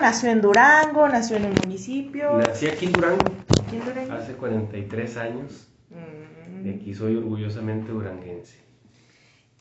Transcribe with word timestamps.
nació 0.00 0.30
en 0.30 0.40
Durango, 0.40 1.08
nació 1.08 1.36
en 1.36 1.46
el 1.46 1.54
municipio. 1.54 2.38
Nací 2.38 2.66
aquí 2.66 2.86
en 2.86 2.92
Durango 2.92 3.24
¿Aquí 3.62 3.76
en 3.76 3.84
Durango? 3.84 4.12
hace 4.14 4.32
43 4.32 5.16
años. 5.16 5.68
Mm. 5.90 6.64
De 6.64 6.74
aquí 6.74 6.94
soy 6.94 7.16
orgullosamente 7.16 7.92
duranguense. 7.92 8.58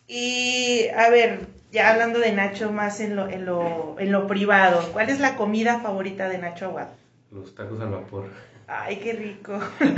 Y 0.08 0.88
a 0.98 1.10
ver, 1.10 1.42
ya 1.72 1.92
hablando 1.92 2.20
de 2.20 2.32
Nacho 2.32 2.72
más 2.72 3.00
en 3.00 3.16
lo, 3.16 3.30
en 3.30 3.46
lo, 3.46 3.96
en 4.00 4.12
lo 4.12 4.28
privado, 4.28 4.90
¿cuál 4.92 5.10
es 5.10 5.20
la 5.20 5.36
comida 5.36 5.80
favorita 5.80 6.28
de 6.28 6.40
Nacho 6.40 6.66
Aguado? 6.66 6.92
Los 7.32 7.54
tacos 7.54 7.80
al 7.80 7.90
vapor. 7.90 8.30
Ay, 8.68 8.98
qué 8.98 9.14
rico. 9.14 9.60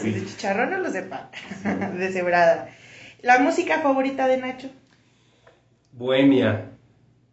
Sí. 0.00 0.10
¿De 0.10 0.24
chicharrón 0.24 0.72
o 0.72 0.78
los 0.78 0.94
de 0.94 1.02
pan? 1.02 1.28
de 1.98 2.12
cebrada. 2.12 2.68
¿La 3.20 3.38
música 3.40 3.80
favorita 3.80 4.26
de 4.26 4.38
Nacho? 4.38 4.70
Bohemia. 5.92 6.70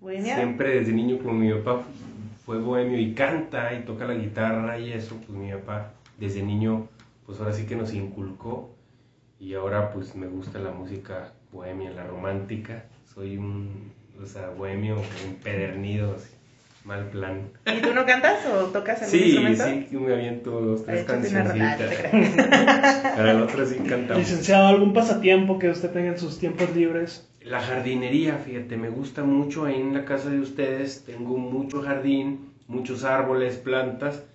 Bohemia. 0.01 0.35
Siempre 0.35 0.79
desde 0.79 0.91
niño, 0.91 1.19
como 1.19 1.33
mi 1.33 1.53
papá 1.53 1.83
fue 2.49 2.57
bohemio 2.57 2.97
y 2.99 3.13
canta 3.13 3.75
y 3.75 3.83
toca 3.83 4.05
la 4.05 4.15
guitarra 4.15 4.79
y 4.79 4.91
eso, 4.91 5.15
pues 5.17 5.37
mi 5.37 5.51
papá 5.51 5.91
desde 6.17 6.41
niño, 6.41 6.87
pues 7.27 7.39
ahora 7.39 7.53
sí 7.53 7.67
que 7.67 7.75
nos 7.75 7.93
inculcó 7.93 8.73
y 9.39 9.53
ahora 9.53 9.91
pues 9.91 10.15
me 10.15 10.25
gusta 10.25 10.57
la 10.57 10.71
música 10.71 11.31
bohemia, 11.51 11.91
la 11.91 12.05
romántica. 12.07 12.85
Soy 13.13 13.37
un, 13.37 13.91
o 14.19 14.25
sea, 14.25 14.49
bohemio 14.49 14.95
empedernido, 15.27 16.15
así, 16.15 16.31
mal 16.85 17.05
plan. 17.09 17.51
¿Y 17.67 17.81
tú 17.81 17.93
no 17.93 18.03
cantas 18.07 18.43
o 18.47 18.63
tocas 18.69 19.03
algún 19.03 19.11
Sí, 19.19 19.25
instrumento? 19.25 19.65
sí, 19.65 19.87
que 19.91 19.97
me 19.99 20.13
aviento 20.15 20.49
dos, 20.59 20.85
tres 20.85 21.05
creas. 21.05 21.47
Para 23.15 23.31
el 23.31 23.41
otro 23.43 23.63
sí 23.63 23.75
cantamos. 23.87 24.17
Licenciado, 24.23 24.69
¿algún 24.69 24.93
pasatiempo 24.93 25.59
que 25.59 25.69
usted 25.69 25.91
tenga 25.91 26.07
en 26.13 26.17
sus 26.17 26.39
tiempos 26.39 26.75
libres? 26.75 27.28
La 27.41 27.61
jardinería, 27.61 28.37
fíjate, 28.37 28.75
me 28.75 28.89
gusta 28.89 29.23
mucho 29.23 29.65
ahí 29.65 29.79
en 29.79 29.93
la 29.93 30.03
casa 30.03 30.29
de 30.29 30.39
ustedes. 30.39 31.05
Tengo 31.05 31.37
mucho 31.37 31.81
jardín, 31.81 32.53
muchos 32.67 33.03
árboles, 33.03 33.55
plantas 33.57 34.25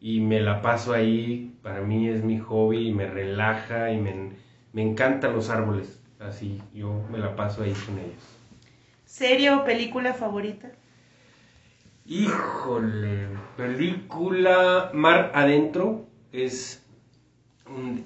y 0.00 0.20
me 0.20 0.40
la 0.40 0.60
paso 0.60 0.92
ahí. 0.92 1.54
Para 1.62 1.82
mí 1.82 2.08
es 2.08 2.24
mi 2.24 2.38
hobby 2.38 2.88
y 2.88 2.92
me 2.92 3.06
relaja 3.06 3.92
y 3.92 3.98
me, 3.98 4.32
me 4.72 4.82
encantan 4.82 5.34
los 5.34 5.50
árboles. 5.50 6.00
Así, 6.18 6.60
yo 6.74 7.06
me 7.12 7.18
la 7.18 7.36
paso 7.36 7.62
ahí 7.62 7.72
con 7.72 7.98
ellos. 7.98 8.38
¿Serie 9.04 9.52
o 9.52 9.64
película 9.64 10.12
favorita? 10.14 10.72
Híjole, 12.06 13.28
película 13.56 14.90
Mar 14.94 15.30
Adentro 15.34 16.06
es, 16.32 16.84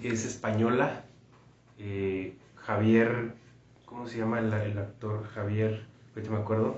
es 0.03 0.27
española. 0.27 1.05
Eh, 1.79 2.35
Javier, 2.57 3.33
¿cómo 3.93 4.09
se 4.09 4.19
llama 4.19 4.39
el, 4.39 4.53
el 4.53 4.79
actor? 4.79 5.29
Javier, 5.29 5.85
ahorita 6.15 6.33
me 6.33 6.39
acuerdo. 6.39 6.77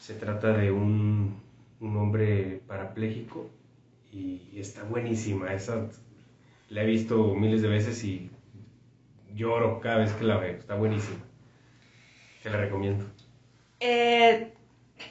Se 0.00 0.14
trata 0.14 0.52
de 0.52 0.72
un, 0.72 1.40
un 1.80 1.96
hombre 1.96 2.60
parapléjico 2.66 3.48
y 4.12 4.58
está 4.58 4.82
buenísima. 4.82 5.54
Esa 5.54 5.86
la 6.68 6.82
he 6.82 6.86
visto 6.86 7.34
miles 7.34 7.62
de 7.62 7.68
veces 7.68 8.02
y 8.02 8.30
lloro 9.34 9.80
cada 9.80 9.98
vez 9.98 10.12
que 10.12 10.24
la 10.24 10.36
veo. 10.38 10.56
Está 10.56 10.74
buenísima. 10.74 11.18
Te 12.42 12.50
la 12.50 12.58
recomiendo. 12.58 13.04
Eh, 13.80 14.52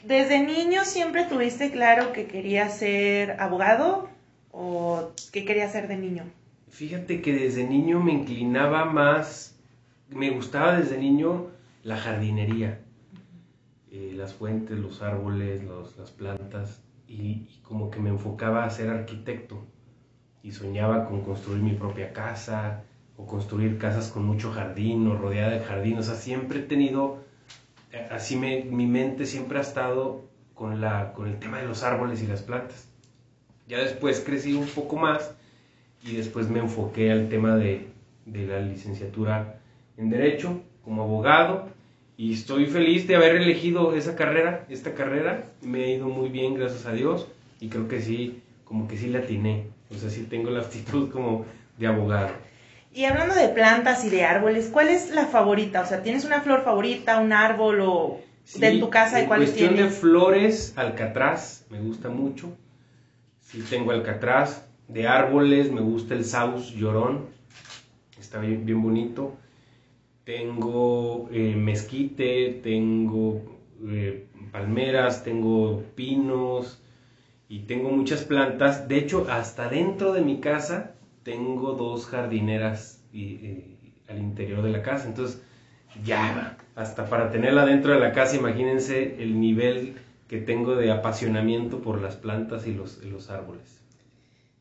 ¿Desde 0.04 0.44
niño 0.44 0.84
siempre 0.84 1.24
tuviste 1.26 1.72
claro 1.72 2.12
que 2.12 2.28
querías 2.28 2.78
ser 2.78 3.40
abogado 3.40 4.10
o 4.52 5.12
qué 5.32 5.46
querías 5.46 5.72
ser 5.72 5.88
de 5.88 5.98
niño? 5.98 6.24
Fíjate 6.70 7.22
que 7.22 7.34
desde 7.34 7.66
niño 7.66 8.02
me 8.02 8.12
inclinaba 8.12 8.86
más, 8.86 9.57
me 10.10 10.30
gustaba 10.32 10.78
desde 10.78 10.98
niño 10.98 11.48
la 11.84 11.98
jardinería, 11.98 12.82
Eh, 13.90 14.14
las 14.16 14.34
fuentes, 14.34 14.78
los 14.78 15.02
árboles, 15.02 15.62
las 15.98 16.12
plantas, 16.12 16.82
y, 17.08 17.48
como 17.64 17.90
que 17.90 18.00
me 18.00 18.10
enfocaba 18.10 18.66
a 18.66 18.70
ser 18.70 18.90
arquitecto 18.90 19.66
y 20.44 20.52
soñaba 20.52 21.06
con 21.08 21.22
construir 21.22 21.64
mi 21.64 21.72
propia 21.72 22.12
casa 22.12 22.84
o 23.16 23.26
construir 23.26 23.78
casas 23.78 24.10
con 24.10 24.26
mucho 24.26 24.52
jardín 24.52 25.08
o 25.08 25.16
rodeada 25.16 25.52
de 25.52 25.62
jardín, 25.62 25.98
o 25.98 26.04
sea, 26.04 26.16
siempre 26.16 26.60
he 26.60 26.64
tenido, 26.64 27.20
eh, 27.94 28.08
así 28.12 28.36
mi 28.36 28.86
mente 28.88 29.26
siempre 29.26 29.58
ha 29.58 29.62
estado 29.62 30.26
con, 30.54 30.82
la, 30.82 31.14
con 31.14 31.28
el 31.28 31.40
tema 31.40 31.60
de 31.60 31.68
los 31.68 31.84
árboles 31.84 32.22
y 32.22 32.28
las 32.28 32.42
plantas. 32.42 32.90
Ya 33.68 33.80
después 33.80 34.20
crecí 34.20 34.54
un 34.54 34.68
poco 34.68 34.98
más 34.98 35.34
y 36.04 36.16
después 36.18 36.50
me 36.50 36.60
enfoqué 36.60 37.12
al 37.12 37.30
tema 37.30 37.56
de, 37.56 37.88
de 38.26 38.48
la 38.48 38.60
licenciatura 38.60 39.57
en 39.98 40.10
Derecho 40.10 40.62
como 40.84 41.04
abogado 41.04 41.70
y 42.18 42.34
estoy 42.34 42.66
feliz 42.66 43.08
de 43.08 43.16
haber 43.16 43.36
elegido 43.36 43.94
esa 43.96 44.16
carrera, 44.16 44.66
esta 44.70 44.94
carrera, 44.94 45.44
me 45.62 45.84
ha 45.84 45.88
ido 45.88 46.08
muy 46.08 46.30
bien, 46.30 46.56
gracias 46.56 46.86
a 46.86 46.94
Dios, 46.94 47.28
y 47.60 47.68
creo 47.70 47.88
que 47.88 48.02
sí, 48.02 48.42
como 48.64 48.88
que 48.88 48.98
sí 48.98 49.08
la 49.08 49.20
atiné, 49.20 49.68
o 49.92 49.96
sea, 49.96 50.10
sí 50.10 50.26
tengo 50.30 50.50
la 50.50 50.62
actitud 50.62 51.12
como 51.12 51.46
de 51.78 51.88
abogado. 51.88 52.30
Y 52.94 53.06
hablando 53.06 53.36
de 53.36 53.50
plantas 53.50 54.04
y 54.06 54.10
de 54.10 54.24
árboles, 54.24 54.70
¿cuál 54.72 54.90
es 54.90 55.12
la 55.12 55.28
favorita? 55.28 55.82
O 55.82 55.86
sea, 55.86 56.02
¿tienes 56.02 56.26
una 56.26 56.42
flor 56.42 56.64
favorita, 56.64 57.20
un 57.20 57.34
árbol 57.34 57.82
o 57.82 58.20
de 58.56 58.72
Sí, 58.72 58.80
tu 58.80 58.90
casa 58.90 59.20
y 59.20 59.24
en 59.24 59.28
cuáles 59.28 59.50
cuestión 59.50 59.76
tienes? 59.76 59.94
de 59.94 60.00
flores, 60.00 60.74
alcatraz, 60.76 61.66
me 61.70 61.80
gusta 61.80 62.10
mucho, 62.10 62.50
sí 63.42 63.64
tengo 63.70 63.92
alcatraz, 63.92 64.66
de 64.88 65.08
árboles 65.08 65.72
me 65.72 65.82
gusta 65.82 66.16
el 66.16 66.26
saus 66.26 66.74
llorón, 66.74 67.26
está 68.20 68.40
bien, 68.40 68.66
bien 68.66 68.82
bonito. 68.82 69.34
Tengo 70.28 71.30
eh, 71.32 71.56
mezquite, 71.56 72.60
tengo 72.62 73.62
eh, 73.88 74.26
palmeras, 74.52 75.24
tengo 75.24 75.84
pinos 75.96 76.84
y 77.48 77.60
tengo 77.60 77.92
muchas 77.92 78.26
plantas. 78.26 78.90
De 78.90 78.98
hecho, 78.98 79.26
hasta 79.30 79.70
dentro 79.70 80.12
de 80.12 80.20
mi 80.20 80.42
casa 80.42 80.92
tengo 81.24 81.76
dos 81.76 82.08
jardineras 82.08 83.02
y, 83.14 83.36
eh, 83.36 83.78
al 84.10 84.18
interior 84.18 84.64
de 84.64 84.72
la 84.72 84.82
casa. 84.82 85.08
Entonces, 85.08 85.42
ya, 86.04 86.58
hasta 86.76 87.06
para 87.06 87.32
tenerla 87.32 87.66
dentro 87.66 87.94
de 87.94 88.02
la 88.02 88.12
casa, 88.12 88.36
imagínense 88.36 89.24
el 89.24 89.40
nivel 89.40 89.94
que 90.28 90.40
tengo 90.40 90.76
de 90.76 90.92
apasionamiento 90.92 91.80
por 91.80 92.02
las 92.02 92.18
plantas 92.18 92.68
y 92.68 92.74
los, 92.74 93.02
y 93.02 93.10
los 93.10 93.30
árboles. 93.30 93.82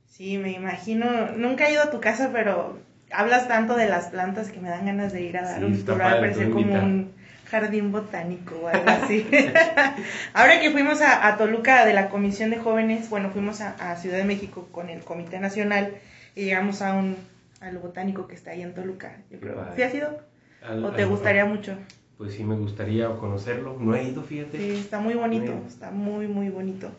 Sí, 0.07 0.39
me 0.39 0.53
imagino. 0.53 1.33
Nunca 1.37 1.67
he 1.67 1.73
ido 1.73 1.83
a 1.83 1.91
tu 1.91 2.01
casa, 2.01 2.31
pero 2.33 2.79
hablas 3.13 3.49
tanto 3.49 3.77
de 3.77 3.89
las 3.89 4.07
plantas 4.09 4.51
que 4.51 4.61
me 4.61 4.69
dan 4.69 4.87
ganas 4.87 5.13
de 5.13 5.23
ir 5.23 5.39
a 5.39 5.43
dar 5.43 5.59
Sí, 5.59 5.65
un 5.65 5.85
tour. 5.85 6.03
A 6.03 6.21
parecer 6.21 6.51
como 6.51 6.75
un 6.75 7.13
jardín 7.51 7.93
botánico 7.93 8.57
o 8.63 8.69
algo 8.69 8.89
así. 8.91 9.27
Ahora 10.35 10.61
que 10.61 10.71
fuimos 10.71 11.01
a, 11.01 11.27
a 11.27 11.37
Toluca 11.37 11.85
de 11.87 11.95
la 11.95 12.09
Comisión 12.09 12.51
de 12.51 12.57
Jóvenes, 12.59 13.09
bueno, 13.11 13.31
fuimos 13.31 13.61
a, 13.61 13.75
a 13.93 13.97
Ciudad 13.97 14.19
de 14.19 14.25
México 14.25 14.69
con 14.73 14.89
el 14.91 15.01
Comité 15.01 15.39
Nacional 15.39 15.95
y 16.35 16.45
llegamos 16.45 16.83
a 16.83 16.95
un 16.95 17.17
al 17.61 17.79
botánico 17.79 18.27
que 18.27 18.35
está 18.35 18.51
ahí 18.51 18.63
en 18.63 18.75
Toluca. 18.75 19.17
Yo 19.31 19.41
creo. 19.41 19.65
¿Sí 19.75 19.83
has 19.83 19.95
ido? 19.95 20.19
Al- 20.63 20.85
¿O 20.85 20.91
te 20.93 21.03
al- 21.03 21.09
gustaría 21.09 21.45
mucho? 21.47 21.77
Pues 22.19 22.35
sí, 22.35 22.45
me 22.45 22.55
gustaría 22.57 23.09
conocerlo. 23.17 23.77
No 23.79 23.95
he 23.95 24.05
ido, 24.05 24.23
fíjate. 24.23 24.59
Sí, 24.59 24.79
está 24.79 24.99
muy 25.01 25.15
bonito, 25.15 25.53
está 25.69 25.91
muy, 25.91 26.27
muy 26.27 26.49
bonito. 26.49 26.91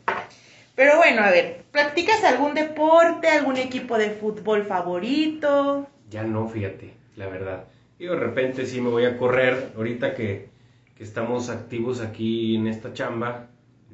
Pero 0.76 0.98
bueno, 0.98 1.24
a 1.24 1.32
ver, 1.32 1.64
¿practicas 1.72 2.24
algún 2.24 2.54
deporte, 2.54 3.28
algún 3.28 3.58
equipo 3.58 3.98
de 3.98 4.12
fútbol 4.12 4.64
favorito? 4.66 5.88
Ya 6.10 6.24
no, 6.24 6.48
fíjate, 6.48 6.94
la 7.16 7.28
verdad. 7.28 7.66
Yo 8.00 8.12
de 8.12 8.20
repente 8.20 8.66
sí 8.66 8.80
me 8.82 8.90
voy 8.90 9.06
a 9.06 9.18
correr. 9.18 9.74
Ahorita 9.76 10.14
que, 10.14 10.50
que 10.96 11.04
estamos 11.04 11.50
activos 11.50 12.02
aquí 12.02 12.56
en 12.56 12.68
esta 12.68 12.94
chamba, 12.94 13.48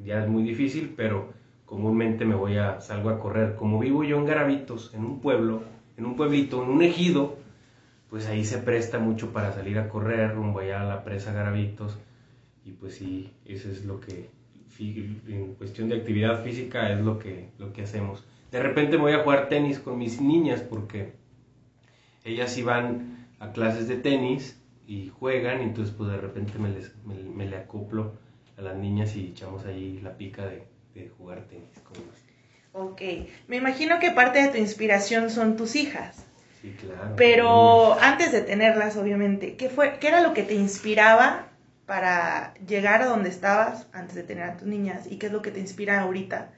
ya 0.03 0.23
es 0.23 0.29
muy 0.29 0.43
difícil, 0.43 0.93
pero 0.95 1.33
comúnmente 1.65 2.25
me 2.25 2.35
voy 2.35 2.57
a, 2.57 2.81
salgo 2.81 3.09
a 3.09 3.19
correr. 3.19 3.55
Como 3.55 3.79
vivo 3.79 4.03
yo 4.03 4.17
en 4.17 4.25
Garavitos, 4.25 4.93
en 4.93 5.05
un 5.05 5.19
pueblo, 5.19 5.63
en 5.97 6.05
un 6.05 6.15
pueblito, 6.15 6.63
en 6.63 6.69
un 6.69 6.81
ejido, 6.83 7.37
pues 8.09 8.27
ahí 8.27 8.45
se 8.45 8.59
presta 8.59 8.99
mucho 8.99 9.31
para 9.33 9.53
salir 9.53 9.79
a 9.79 9.89
correr 9.89 10.35
rumbo 10.35 10.59
allá 10.59 10.81
a 10.81 10.85
la 10.85 11.03
presa 11.03 11.33
Garavitos. 11.33 11.97
Y 12.65 12.71
pues 12.71 12.95
sí, 12.95 13.31
eso 13.45 13.69
es 13.69 13.85
lo 13.85 13.99
que, 13.99 14.29
en 14.79 15.55
cuestión 15.55 15.89
de 15.89 15.97
actividad 15.97 16.43
física, 16.43 16.91
es 16.91 16.99
lo 16.99 17.17
que, 17.19 17.49
lo 17.57 17.73
que 17.73 17.83
hacemos. 17.83 18.23
De 18.51 18.61
repente 18.61 18.97
voy 18.97 19.13
a 19.13 19.23
jugar 19.23 19.49
tenis 19.49 19.79
con 19.79 19.97
mis 19.97 20.21
niñas 20.21 20.61
porque 20.61 21.13
ellas 22.23 22.57
iban 22.57 23.27
a 23.39 23.51
clases 23.51 23.87
de 23.87 23.97
tenis 23.97 24.59
y 24.87 25.09
juegan, 25.09 25.61
y 25.61 25.63
entonces 25.63 25.93
pues 25.97 26.09
de 26.11 26.17
repente 26.17 26.57
me, 26.59 26.69
les, 26.69 26.93
me, 27.05 27.15
me 27.15 27.45
le 27.45 27.57
acoplo 27.57 28.13
a 28.57 28.61
las 28.61 28.75
niñas 28.77 29.15
y 29.15 29.27
echamos 29.27 29.65
ahí 29.65 29.99
la 30.01 30.15
pica 30.17 30.45
de, 30.45 30.63
de 30.95 31.09
jugar 31.17 31.41
tenis 31.49 31.79
con 31.83 31.97
ellas. 31.97 32.23
Ok, 32.73 33.01
me 33.47 33.57
imagino 33.57 33.99
que 33.99 34.11
parte 34.11 34.41
de 34.41 34.49
tu 34.49 34.57
inspiración 34.57 35.29
son 35.29 35.55
tus 35.57 35.75
hijas, 35.75 36.25
Sí, 36.61 36.73
claro. 36.79 37.15
pero 37.17 37.99
antes 37.99 38.31
de 38.31 38.41
tenerlas, 38.41 38.95
obviamente, 38.97 39.55
¿qué, 39.57 39.69
fue, 39.69 39.97
¿qué 39.99 40.07
era 40.07 40.21
lo 40.21 40.33
que 40.33 40.43
te 40.43 40.53
inspiraba 40.55 41.47
para 41.85 42.53
llegar 42.65 43.01
a 43.01 43.07
donde 43.07 43.29
estabas 43.29 43.87
antes 43.93 44.15
de 44.15 44.23
tener 44.23 44.43
a 44.45 44.57
tus 44.57 44.67
niñas? 44.67 45.05
¿Y 45.11 45.17
qué 45.17 45.27
es 45.27 45.31
lo 45.33 45.41
que 45.41 45.51
te 45.51 45.59
inspira 45.59 46.01
ahorita 46.01 46.51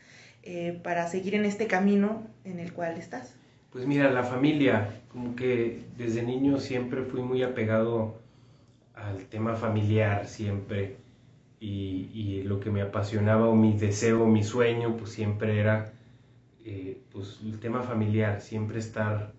eh, 0.44 0.80
para 0.84 1.08
seguir 1.08 1.36
en 1.36 1.46
este 1.46 1.68
camino 1.68 2.28
en 2.44 2.60
el 2.60 2.72
cual 2.72 2.98
estás? 2.98 3.34
Pues 3.76 3.88
mira, 3.88 4.10
la 4.10 4.24
familia, 4.24 5.02
como 5.10 5.36
que 5.36 5.84
desde 5.98 6.24
niño 6.24 6.60
siempre 6.60 7.04
fui 7.04 7.22
muy 7.22 7.44
apegado 7.44 8.22
al 8.96 9.26
tema 9.28 9.56
familiar, 9.56 10.28
siempre. 10.28 10.98
y, 11.60 12.10
y 12.14 12.44
lo 12.44 12.62
que 12.62 12.72
me 12.72 12.82
apasionaba 12.82 13.50
o 13.50 13.56
mi 13.56 13.78
deseo, 13.78 14.28
mi 14.28 14.44
sueño, 14.44 14.98
pues 14.98 15.12
siempre 15.12 15.60
era 15.60 15.94
eh, 16.66 17.02
pues 17.12 17.42
el 17.44 17.60
tema 17.60 17.84
familiar, 17.84 18.42
siempre 18.42 18.80
estar 18.80 19.34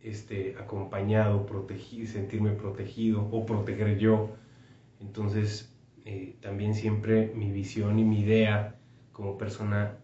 este, 0.00 0.56
acompañado, 0.58 1.46
protegido, 1.46 2.06
sentirme 2.06 2.52
protegido 2.52 3.28
o 3.30 3.44
proteger 3.46 3.98
yo. 3.98 4.30
Entonces, 5.00 5.74
eh, 6.04 6.36
también 6.40 6.74
siempre 6.74 7.32
mi 7.34 7.50
visión 7.50 7.98
y 7.98 8.04
mi 8.04 8.20
idea 8.20 8.76
como 9.12 9.38
persona 9.38 9.98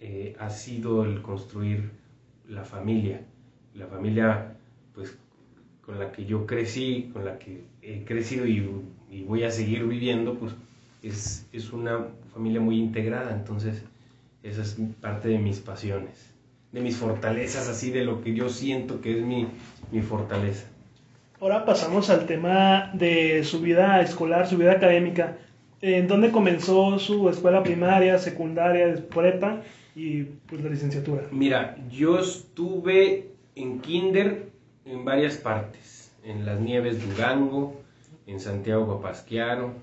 eh, 0.00 0.36
ha 0.38 0.50
sido 0.50 1.04
el 1.04 1.22
construir 1.22 1.92
la 2.52 2.64
familia. 2.64 3.20
La 3.74 3.86
familia, 3.86 4.54
pues, 4.94 5.16
con 5.84 5.98
la 5.98 6.12
que 6.12 6.24
yo 6.24 6.46
crecí, 6.46 7.10
con 7.12 7.24
la 7.24 7.38
que 7.38 7.64
he 7.80 8.04
crecido 8.04 8.46
y, 8.46 9.24
voy 9.26 9.44
a 9.44 9.50
seguir 9.50 9.84
viviendo, 9.86 10.34
pues, 10.34 10.54
es, 11.02 11.46
es, 11.52 11.72
una 11.72 12.06
familia 12.32 12.60
muy 12.60 12.78
integrada. 12.78 13.32
Entonces, 13.32 13.82
esa 14.42 14.62
es 14.62 14.76
parte 15.00 15.28
de 15.28 15.38
mis 15.38 15.60
pasiones, 15.60 16.32
de 16.72 16.80
mis 16.80 16.96
fortalezas, 16.96 17.68
así 17.68 17.90
de 17.90 18.04
lo 18.04 18.22
que 18.22 18.34
yo 18.34 18.48
siento 18.48 19.00
que 19.00 19.18
es 19.18 19.24
mi, 19.24 19.48
mi 19.90 20.02
fortaleza. 20.02 20.66
Ahora 21.40 21.64
pasamos 21.64 22.08
al 22.10 22.26
tema 22.26 22.90
de 22.92 23.42
su 23.42 23.60
vida 23.60 24.00
escolar, 24.00 24.46
su 24.46 24.58
vida 24.58 24.72
académica. 24.72 25.38
¿En 25.80 26.06
dónde 26.06 26.30
comenzó 26.30 27.00
su 27.00 27.28
escuela 27.28 27.64
primaria, 27.64 28.18
secundaria, 28.18 28.94
prepa 29.12 29.62
y 29.94 30.22
pues 30.24 30.62
la 30.62 30.70
licenciatura? 30.70 31.28
Mira, 31.30 31.76
yo 31.90 32.18
estuve 32.18 33.30
en 33.54 33.80
kinder 33.80 34.50
en 34.84 35.04
varias 35.04 35.36
partes, 35.36 36.12
en 36.24 36.44
Las 36.46 36.60
Nieves 36.60 37.06
Durango, 37.06 37.80
en 38.26 38.40
Santiago 38.40 38.86
Guapasquiaro, 38.86 39.74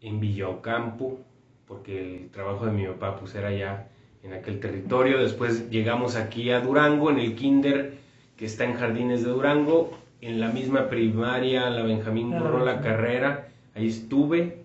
en 0.00 0.20
Villocampo, 0.20 1.20
porque 1.66 2.16
el 2.16 2.30
trabajo 2.30 2.66
de 2.66 2.72
mi 2.72 2.86
papá 2.86 3.16
pues 3.16 3.34
era 3.34 3.52
ya 3.52 3.88
en 4.22 4.32
aquel 4.32 4.60
territorio. 4.60 5.18
Después 5.18 5.70
llegamos 5.70 6.16
aquí 6.16 6.50
a 6.50 6.60
Durango, 6.60 7.10
en 7.10 7.18
el 7.18 7.34
kinder 7.34 7.94
que 8.36 8.44
está 8.44 8.64
en 8.64 8.74
Jardines 8.74 9.24
de 9.24 9.30
Durango, 9.30 9.98
en 10.20 10.40
la 10.40 10.48
misma 10.48 10.88
primaria, 10.88 11.70
la 11.70 11.82
Benjamín 11.82 12.30
Burro, 12.30 12.64
la 12.64 12.80
carrera, 12.80 13.48
ahí 13.74 13.88
estuve, 13.88 14.64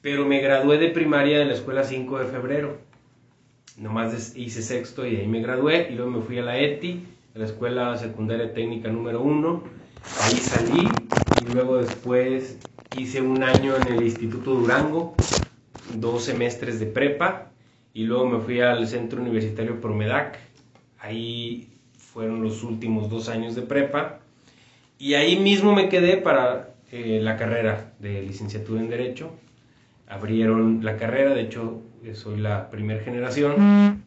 pero 0.00 0.26
me 0.26 0.40
gradué 0.40 0.78
de 0.78 0.88
primaria 0.88 1.38
de 1.38 1.44
la 1.44 1.54
escuela 1.54 1.84
5 1.84 2.18
de 2.18 2.26
febrero. 2.26 2.78
Nomás 3.76 4.36
hice 4.36 4.62
sexto 4.62 5.04
y 5.04 5.16
ahí 5.16 5.26
me 5.26 5.40
gradué 5.40 5.88
y 5.90 5.96
luego 5.96 6.12
me 6.12 6.20
fui 6.20 6.38
a 6.38 6.42
la 6.42 6.56
ETI, 6.58 7.04
a 7.34 7.40
la 7.40 7.44
Escuela 7.44 7.96
Secundaria 7.96 8.54
Técnica 8.54 8.88
número 8.88 9.20
1. 9.20 9.64
Ahí 10.22 10.36
salí 10.36 10.88
y 11.42 11.52
luego 11.52 11.78
después 11.78 12.58
hice 12.96 13.20
un 13.20 13.42
año 13.42 13.74
en 13.74 13.94
el 13.94 14.04
Instituto 14.04 14.54
Durango, 14.54 15.16
dos 15.96 16.22
semestres 16.22 16.78
de 16.78 16.86
prepa 16.86 17.50
y 17.92 18.04
luego 18.04 18.28
me 18.28 18.38
fui 18.38 18.60
al 18.60 18.86
Centro 18.86 19.20
Universitario 19.20 19.80
Promedac. 19.80 20.38
Ahí 21.00 21.68
fueron 21.98 22.44
los 22.44 22.62
últimos 22.62 23.10
dos 23.10 23.28
años 23.28 23.56
de 23.56 23.62
prepa 23.62 24.20
y 25.00 25.14
ahí 25.14 25.36
mismo 25.36 25.74
me 25.74 25.88
quedé 25.88 26.16
para 26.16 26.76
eh, 26.92 27.18
la 27.20 27.36
carrera 27.36 27.92
de 27.98 28.22
licenciatura 28.22 28.80
en 28.80 28.88
Derecho. 28.88 29.32
Abrieron 30.06 30.84
la 30.84 30.96
carrera, 30.96 31.34
de 31.34 31.40
hecho 31.40 31.82
soy 32.12 32.38
la 32.38 32.70
primera 32.70 33.02
generación 33.02 34.02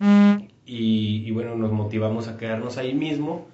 y, 0.66 1.24
y, 1.26 1.32
bueno, 1.32 1.56
nos 1.56 1.72
motivamos 1.72 2.28
a 2.28 2.38
quedarnos 2.38 2.78
ahí 2.78 2.94
mismo 2.94 3.48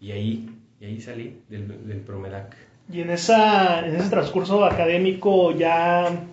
y 0.00 0.12
ahí, 0.12 0.48
y 0.80 0.84
ahí 0.84 1.00
salí 1.00 1.40
del, 1.48 1.86
del 1.86 1.98
Promedac. 1.98 2.56
Y 2.90 3.02
en, 3.02 3.10
esa, 3.10 3.86
en 3.86 3.96
ese 3.96 4.08
transcurso 4.08 4.64
académico 4.64 5.52
ya 5.52 6.24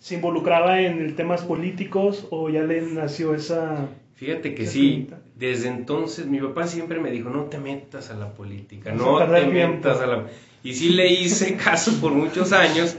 se 0.00 0.14
involucraba 0.14 0.80
en 0.80 1.14
temas 1.14 1.42
políticos 1.42 2.26
o 2.30 2.48
ya 2.48 2.62
le 2.62 2.80
nació 2.82 3.34
esa... 3.34 3.88
Fíjate 4.16 4.54
que 4.54 4.66
sí, 4.66 5.08
desde 5.36 5.68
entonces 5.68 6.26
mi 6.26 6.40
papá 6.40 6.66
siempre 6.66 7.00
me 7.00 7.10
dijo, 7.10 7.30
no 7.30 7.44
te 7.44 7.58
metas 7.58 8.10
a 8.10 8.14
la 8.14 8.34
política, 8.34 8.92
no 8.92 9.18
te 9.24 9.46
metas 9.46 10.00
a 10.00 10.06
la... 10.06 10.26
Y 10.62 10.74
sí 10.74 10.90
le 10.90 11.10
hice 11.12 11.56
caso 11.64 11.92
por 12.00 12.12
muchos 12.12 12.52
años, 12.52 12.96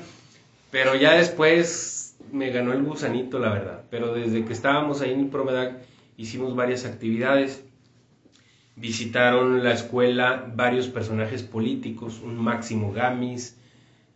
pero 0.71 0.95
ya 0.95 1.13
después 1.13 2.00
me 2.31 2.49
ganó 2.49 2.73
el 2.73 2.83
gusanito, 2.83 3.39
la 3.39 3.49
verdad. 3.49 3.83
Pero 3.89 4.13
desde 4.13 4.45
que 4.45 4.53
estábamos 4.53 5.01
ahí 5.01 5.13
en 5.13 5.29
Promedac 5.29 5.81
hicimos 6.17 6.55
varias 6.55 6.85
actividades. 6.85 7.63
Visitaron 8.75 9.63
la 9.63 9.73
escuela 9.73 10.51
varios 10.55 10.87
personajes 10.87 11.43
políticos, 11.43 12.21
un 12.23 12.37
Máximo 12.37 12.93
Gamis, 12.93 13.57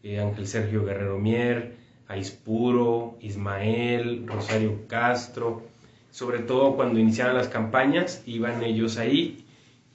eh, 0.04 0.20
Ángel 0.20 0.48
Sergio 0.48 0.86
Guerrero 0.86 1.20
Mier, 1.20 1.76
Aispuro, 2.08 3.18
Ismael, 3.22 4.26
Rosario 4.28 4.88
Castro, 4.88 5.64
sobre 6.12 6.40
todo 6.40 6.76
cuando 6.76 7.00
iniciaban 7.00 7.36
las 7.36 7.50
campañas, 7.50 8.24
iban 8.26 8.64
ellos 8.64 8.98
ahí 8.98 9.46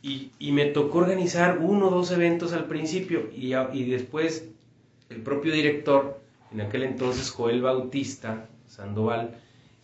y, 0.03 0.31
y 0.39 0.53
me 0.53 0.67
tocó 0.67 0.99
organizar 0.99 1.59
uno 1.59 1.89
o 1.89 1.91
dos 1.91 2.11
eventos 2.11 2.53
al 2.53 2.67
principio 2.67 3.31
y, 3.35 3.55
y, 3.55 3.91
después 3.91 4.49
el 5.09 5.23
propio 5.23 5.53
director, 5.53 6.21
en 6.53 6.61
aquel 6.61 6.83
entonces 6.83 7.31
Joel 7.31 7.63
Bautista 7.63 8.47
Sandoval, 8.67 9.31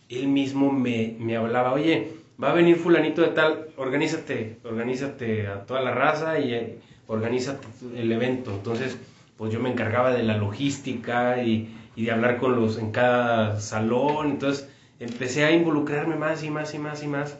él 0.09 0.27
mismo 0.27 0.71
me, 0.71 1.15
me 1.19 1.35
hablaba, 1.35 1.73
oye, 1.73 2.13
va 2.41 2.51
a 2.51 2.53
venir 2.53 2.77
fulanito 2.77 3.21
de 3.21 3.29
tal, 3.29 3.67
organízate, 3.77 4.57
organízate 4.63 5.47
a 5.47 5.65
toda 5.65 5.81
la 5.81 5.91
raza 5.91 6.39
y 6.39 6.53
eh, 6.53 6.77
organízate 7.07 7.67
el 7.95 8.11
evento. 8.11 8.51
Entonces, 8.51 8.97
pues 9.37 9.53
yo 9.53 9.59
me 9.59 9.71
encargaba 9.71 10.11
de 10.11 10.23
la 10.23 10.37
logística 10.37 11.43
y 11.43 11.69
y 11.97 12.05
de 12.05 12.11
hablar 12.11 12.37
con 12.37 12.55
los 12.55 12.77
en 12.77 12.91
cada 12.91 13.59
salón. 13.59 14.29
Entonces 14.29 14.69
empecé 14.99 15.43
a 15.43 15.51
involucrarme 15.51 16.15
más 16.15 16.43
y 16.43 16.51
más 16.51 16.73
y 16.73 16.79
más 16.79 17.03
y 17.03 17.07
más 17.07 17.37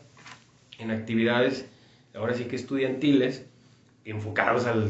en 0.80 0.92
actividades, 0.92 1.70
ahora 2.14 2.34
sí 2.34 2.46
que 2.46 2.56
estudiantiles, 2.56 3.46
enfocados 4.04 4.66
a 4.66 4.76
la, 4.76 4.86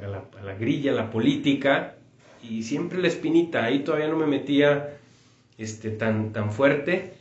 la, 0.00 0.24
a 0.38 0.44
la 0.44 0.54
grilla, 0.54 0.92
a 0.92 0.94
la 0.94 1.10
política, 1.10 1.94
y 2.42 2.62
siempre 2.62 2.98
la 2.98 3.08
espinita, 3.08 3.64
ahí 3.64 3.80
todavía 3.80 4.08
no 4.08 4.16
me 4.16 4.26
metía 4.26 4.96
este, 5.58 5.90
tan, 5.90 6.32
tan 6.32 6.52
fuerte, 6.52 7.14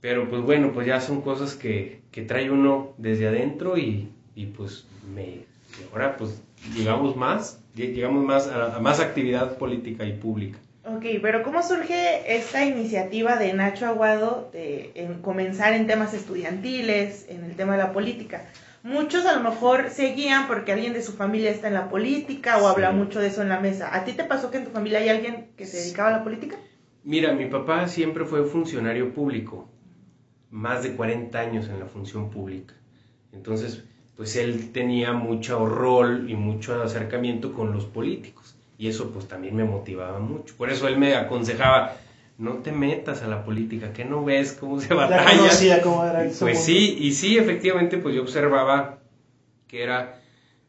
pero 0.00 0.28
pues 0.28 0.42
bueno, 0.42 0.72
pues 0.72 0.86
ya 0.86 1.00
son 1.00 1.22
cosas 1.22 1.54
que, 1.54 2.00
que 2.10 2.22
trae 2.22 2.50
uno 2.50 2.94
desde 2.98 3.28
adentro 3.28 3.78
y, 3.78 4.08
y 4.34 4.46
pues 4.46 4.86
me, 5.14 5.40
ahora 5.92 6.16
pues 6.16 6.40
llegamos 6.74 7.16
más, 7.16 7.60
llegamos 7.74 8.24
más 8.24 8.48
a, 8.48 8.78
más 8.80 9.00
actividad 9.00 9.58
política 9.58 10.04
y 10.04 10.12
pública. 10.12 10.58
Ok, 10.84 11.04
pero 11.20 11.42
¿cómo 11.42 11.62
surge 11.62 12.34
esta 12.34 12.64
iniciativa 12.64 13.36
de 13.36 13.52
Nacho 13.52 13.86
Aguado 13.86 14.48
de 14.52 14.92
en 14.94 15.20
comenzar 15.20 15.74
en 15.74 15.86
temas 15.86 16.14
estudiantiles, 16.14 17.26
en 17.28 17.44
el 17.44 17.56
tema 17.56 17.72
de 17.72 17.82
la 17.82 17.92
política? 17.92 18.46
Muchos 18.82 19.26
a 19.26 19.36
lo 19.36 19.48
mejor 19.48 19.90
se 19.90 20.12
guían 20.14 20.46
porque 20.46 20.72
alguien 20.72 20.92
de 20.92 21.02
su 21.02 21.12
familia 21.12 21.50
está 21.50 21.68
en 21.68 21.74
la 21.74 21.88
política 21.88 22.58
o 22.58 22.60
sí. 22.60 22.66
habla 22.66 22.92
mucho 22.92 23.20
de 23.20 23.28
eso 23.28 23.42
en 23.42 23.48
la 23.48 23.60
mesa. 23.60 23.94
¿A 23.94 24.04
ti 24.04 24.12
te 24.12 24.24
pasó 24.24 24.50
que 24.50 24.58
en 24.58 24.64
tu 24.64 24.70
familia 24.70 25.00
hay 25.00 25.08
alguien 25.08 25.48
que 25.56 25.66
se 25.66 25.78
dedicaba 25.78 26.08
a 26.08 26.18
la 26.18 26.24
política? 26.24 26.56
Mira, 27.04 27.32
mi 27.32 27.46
papá 27.46 27.88
siempre 27.88 28.24
fue 28.24 28.44
funcionario 28.44 29.12
público, 29.12 29.68
más 30.50 30.82
de 30.82 30.94
40 30.94 31.38
años 31.38 31.68
en 31.68 31.80
la 31.80 31.86
función 31.86 32.30
pública. 32.30 32.74
Entonces, 33.32 33.84
pues 34.16 34.36
él 34.36 34.72
tenía 34.72 35.12
mucho 35.12 35.66
rol 35.66 36.30
y 36.30 36.34
mucho 36.34 36.82
acercamiento 36.82 37.52
con 37.52 37.72
los 37.72 37.86
políticos 37.86 38.58
y 38.78 38.86
eso 38.86 39.10
pues 39.10 39.26
también 39.26 39.56
me 39.56 39.64
motivaba 39.64 40.20
mucho. 40.20 40.54
Por 40.56 40.70
eso 40.70 40.86
él 40.86 40.96
me 40.96 41.16
aconsejaba, 41.16 41.96
no 42.38 42.54
te 42.58 42.72
metas 42.72 43.22
a 43.22 43.26
la 43.26 43.44
política, 43.44 43.92
que 43.92 44.04
no 44.04 44.24
ves 44.24 44.52
cómo 44.52 44.80
se 44.80 44.94
batalla. 44.94 45.32
Ya 45.32 45.38
conocía 45.38 45.82
cómo 45.82 46.04
era 46.04 46.24
el 46.24 46.32
Pues 46.38 46.64
sí, 46.64 46.96
y 46.98 47.12
sí, 47.12 47.36
efectivamente, 47.36 47.98
pues 47.98 48.14
yo 48.14 48.22
observaba 48.22 49.00
que 49.66 49.82
era 49.82 50.20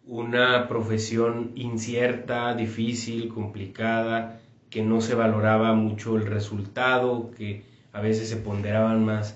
una 0.06 0.68
profesión 0.68 1.52
incierta, 1.56 2.56
difícil, 2.56 3.30
complicada, 3.30 4.40
que 4.72 4.82
no 4.82 5.02
se 5.02 5.14
valoraba 5.14 5.74
mucho 5.74 6.18
el 6.18 6.26
resultado, 6.26 7.32
que 7.38 7.64
a 7.94 8.02
veces 8.02 8.28
se 8.28 8.38
ponderaban 8.38 9.06
más 9.06 9.36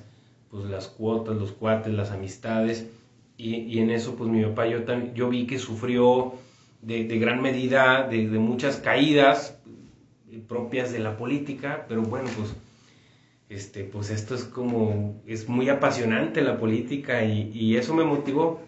pues 0.50 0.66
las 0.66 0.88
cuotas, 0.88 1.36
los 1.36 1.52
cuates, 1.52 1.94
las 1.94 2.12
amistades, 2.12 2.88
y, 3.38 3.56
y 3.56 3.80
en 3.80 3.92
eso 3.92 4.16
pues 4.16 4.30
mi 4.30 4.44
papá 4.44 4.68
yo, 4.68 4.84
también, 4.84 5.14
yo 5.14 5.30
vi 5.30 5.46
que 5.46 5.60
sufrió 5.60 6.34
de, 6.82 7.06
de 7.06 7.20
gran 7.20 7.42
medida, 7.42 8.08
de, 8.08 8.28
de, 8.28 8.40
muchas 8.40 8.78
caídas 8.78 9.58
propias 10.40 10.92
de 10.92 11.00
la 11.00 11.18
política, 11.18 11.86
pero 11.88 12.02
bueno, 12.02 12.30
pues, 12.38 12.54
este, 13.50 13.84
pues 13.84 14.10
esto 14.10 14.36
es 14.36 14.44
como, 14.44 15.22
es 15.28 15.48
muy 15.48 15.70
apasionante 15.70 16.42
la 16.42 16.58
política 16.58 17.24
y, 17.24 17.76
eso 17.78 17.94
me 17.94 18.04
motivó, 18.04 18.62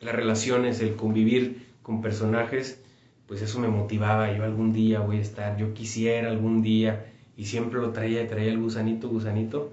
las 0.00 0.14
relaciones, 0.14 0.80
el 0.80 0.96
convivir 0.96 1.66
con 1.82 2.00
personajes, 2.00 2.82
pues 3.26 3.42
eso 3.42 3.58
me 3.58 3.68
motivaba, 3.68 4.32
yo 4.36 4.44
algún 4.44 4.72
día 4.72 5.00
voy 5.00 5.18
a 5.18 5.20
estar, 5.22 5.56
yo 5.56 5.74
quisiera 5.74 6.28
algún 6.28 6.62
día, 6.62 7.06
y 7.36 7.44
siempre 7.44 7.80
lo 7.80 7.92
traía, 7.92 8.26
traía 8.26 8.50
el 8.50 8.58
gusanito, 8.58 9.08
gusanito, 9.08 9.72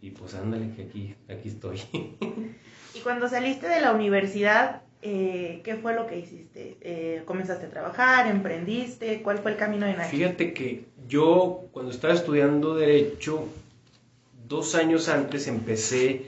y 0.00 0.10
pues 0.10 0.34
ándale 0.34 0.70
que 0.74 0.82
aquí, 0.82 1.14
aquí 1.28 1.48
estoy. 1.48 1.80
y 2.94 3.00
cuando 3.02 3.28
saliste 3.28 3.68
de 3.68 3.80
la 3.80 3.92
universidad, 3.92 4.82
eh, 5.02 5.60
¿qué 5.64 5.76
fue 5.76 5.94
lo 5.94 6.06
que 6.06 6.18
hiciste? 6.18 6.76
Eh, 6.80 7.22
¿Comenzaste 7.24 7.66
a 7.66 7.70
trabajar? 7.70 8.26
¿Emprendiste? 8.26 9.22
¿Cuál 9.22 9.38
fue 9.38 9.52
el 9.52 9.56
camino 9.56 9.86
de 9.86 9.94
Nacho? 9.94 10.10
Fíjate 10.10 10.52
que 10.52 10.84
yo 11.06 11.66
cuando 11.72 11.92
estaba 11.92 12.14
estudiando 12.14 12.74
derecho, 12.74 13.48
dos 14.48 14.74
años 14.74 15.08
antes 15.08 15.46
empecé 15.46 16.22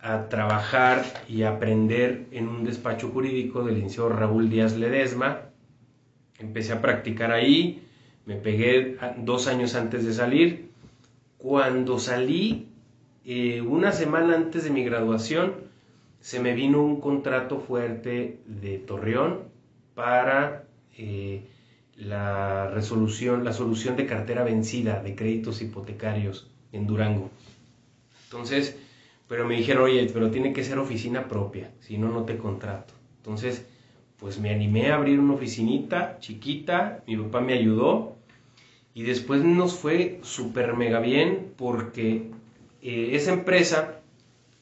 a 0.00 0.28
trabajar 0.28 1.04
y 1.28 1.42
aprender 1.42 2.26
en 2.30 2.48
un 2.48 2.64
despacho 2.64 3.08
jurídico 3.08 3.64
del 3.64 3.74
licenciado 3.74 4.08
Raúl 4.08 4.48
Díaz 4.48 4.76
Ledesma. 4.76 5.42
Empecé 6.38 6.72
a 6.72 6.80
practicar 6.80 7.32
ahí, 7.32 7.82
me 8.24 8.36
pegué 8.36 8.96
dos 9.18 9.46
años 9.46 9.74
antes 9.74 10.06
de 10.06 10.12
salir. 10.12 10.70
Cuando 11.38 11.98
salí, 11.98 12.68
eh, 13.24 13.60
una 13.60 13.92
semana 13.92 14.36
antes 14.36 14.64
de 14.64 14.70
mi 14.70 14.84
graduación, 14.84 15.65
se 16.26 16.40
me 16.40 16.54
vino 16.54 16.82
un 16.82 17.00
contrato 17.00 17.60
fuerte 17.60 18.40
de 18.46 18.78
Torreón 18.78 19.42
para 19.94 20.64
eh, 20.98 21.44
la 21.94 22.68
resolución, 22.68 23.44
la 23.44 23.52
solución 23.52 23.94
de 23.94 24.06
cartera 24.06 24.42
vencida 24.42 25.00
de 25.04 25.14
créditos 25.14 25.62
hipotecarios 25.62 26.50
en 26.72 26.88
Durango. 26.88 27.30
Entonces, 28.24 28.76
pero 29.28 29.46
me 29.46 29.54
dijeron, 29.54 29.84
oye, 29.84 30.10
pero 30.12 30.32
tiene 30.32 30.52
que 30.52 30.64
ser 30.64 30.80
oficina 30.80 31.28
propia, 31.28 31.70
si 31.78 31.96
no, 31.96 32.08
no 32.08 32.24
te 32.24 32.36
contrato. 32.38 32.92
Entonces, 33.18 33.64
pues 34.18 34.40
me 34.40 34.50
animé 34.50 34.90
a 34.90 34.96
abrir 34.96 35.20
una 35.20 35.34
oficinita 35.34 36.18
chiquita, 36.18 37.04
mi 37.06 37.16
papá 37.16 37.40
me 37.40 37.52
ayudó 37.52 38.16
y 38.94 39.04
después 39.04 39.44
nos 39.44 39.76
fue 39.76 40.18
súper 40.22 40.74
mega 40.74 40.98
bien 40.98 41.52
porque 41.56 42.32
eh, 42.82 43.10
esa 43.12 43.32
empresa 43.32 43.95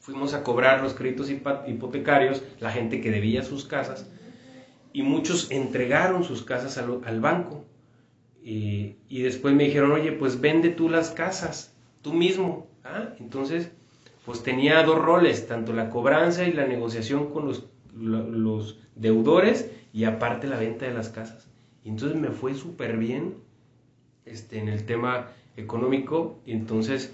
fuimos 0.05 0.35
a 0.35 0.43
cobrar 0.43 0.83
los 0.83 0.93
créditos 0.93 1.31
hipotecarios, 1.31 2.43
la 2.59 2.71
gente 2.71 3.01
que 3.01 3.09
debía 3.09 3.41
sus 3.41 3.65
casas, 3.65 4.07
y 4.93 5.01
muchos 5.01 5.49
entregaron 5.49 6.23
sus 6.23 6.43
casas 6.43 6.77
al, 6.77 7.19
banco. 7.19 7.65
Y, 8.43 8.97
después 9.09 9.55
me 9.55 9.63
dijeron, 9.63 9.91
oye, 9.91 10.11
pues 10.11 10.39
vende 10.39 10.69
tú 10.69 10.89
las 10.89 11.09
casas, 11.09 11.75
tú 12.03 12.13
mismo. 12.13 12.67
¿Ah? 12.83 13.15
Entonces, 13.19 13.71
pues 14.25 14.43
tenía 14.43 14.83
dos 14.83 14.99
roles, 14.99 15.47
tanto 15.47 15.73
la 15.73 15.89
cobranza 15.89 16.43
y 16.43 16.53
la 16.53 16.67
negociación 16.67 17.31
con 17.31 17.47
los, 17.47 18.77
deudores 18.93 19.71
y 19.91 20.03
aparte 20.03 20.45
la 20.45 20.59
venta 20.59 20.85
de 20.85 20.93
las 20.93 21.09
casas. 21.09 21.47
Y 21.83 21.89
entonces 21.89 22.15
me 22.17 22.29
fue 22.29 22.53
súper 22.53 22.97
bien 22.97 23.33
este, 24.25 24.59
en 24.59 24.69
el 24.69 24.85
tema 24.85 25.29
económico 25.57 26.39
entonces 26.45 27.11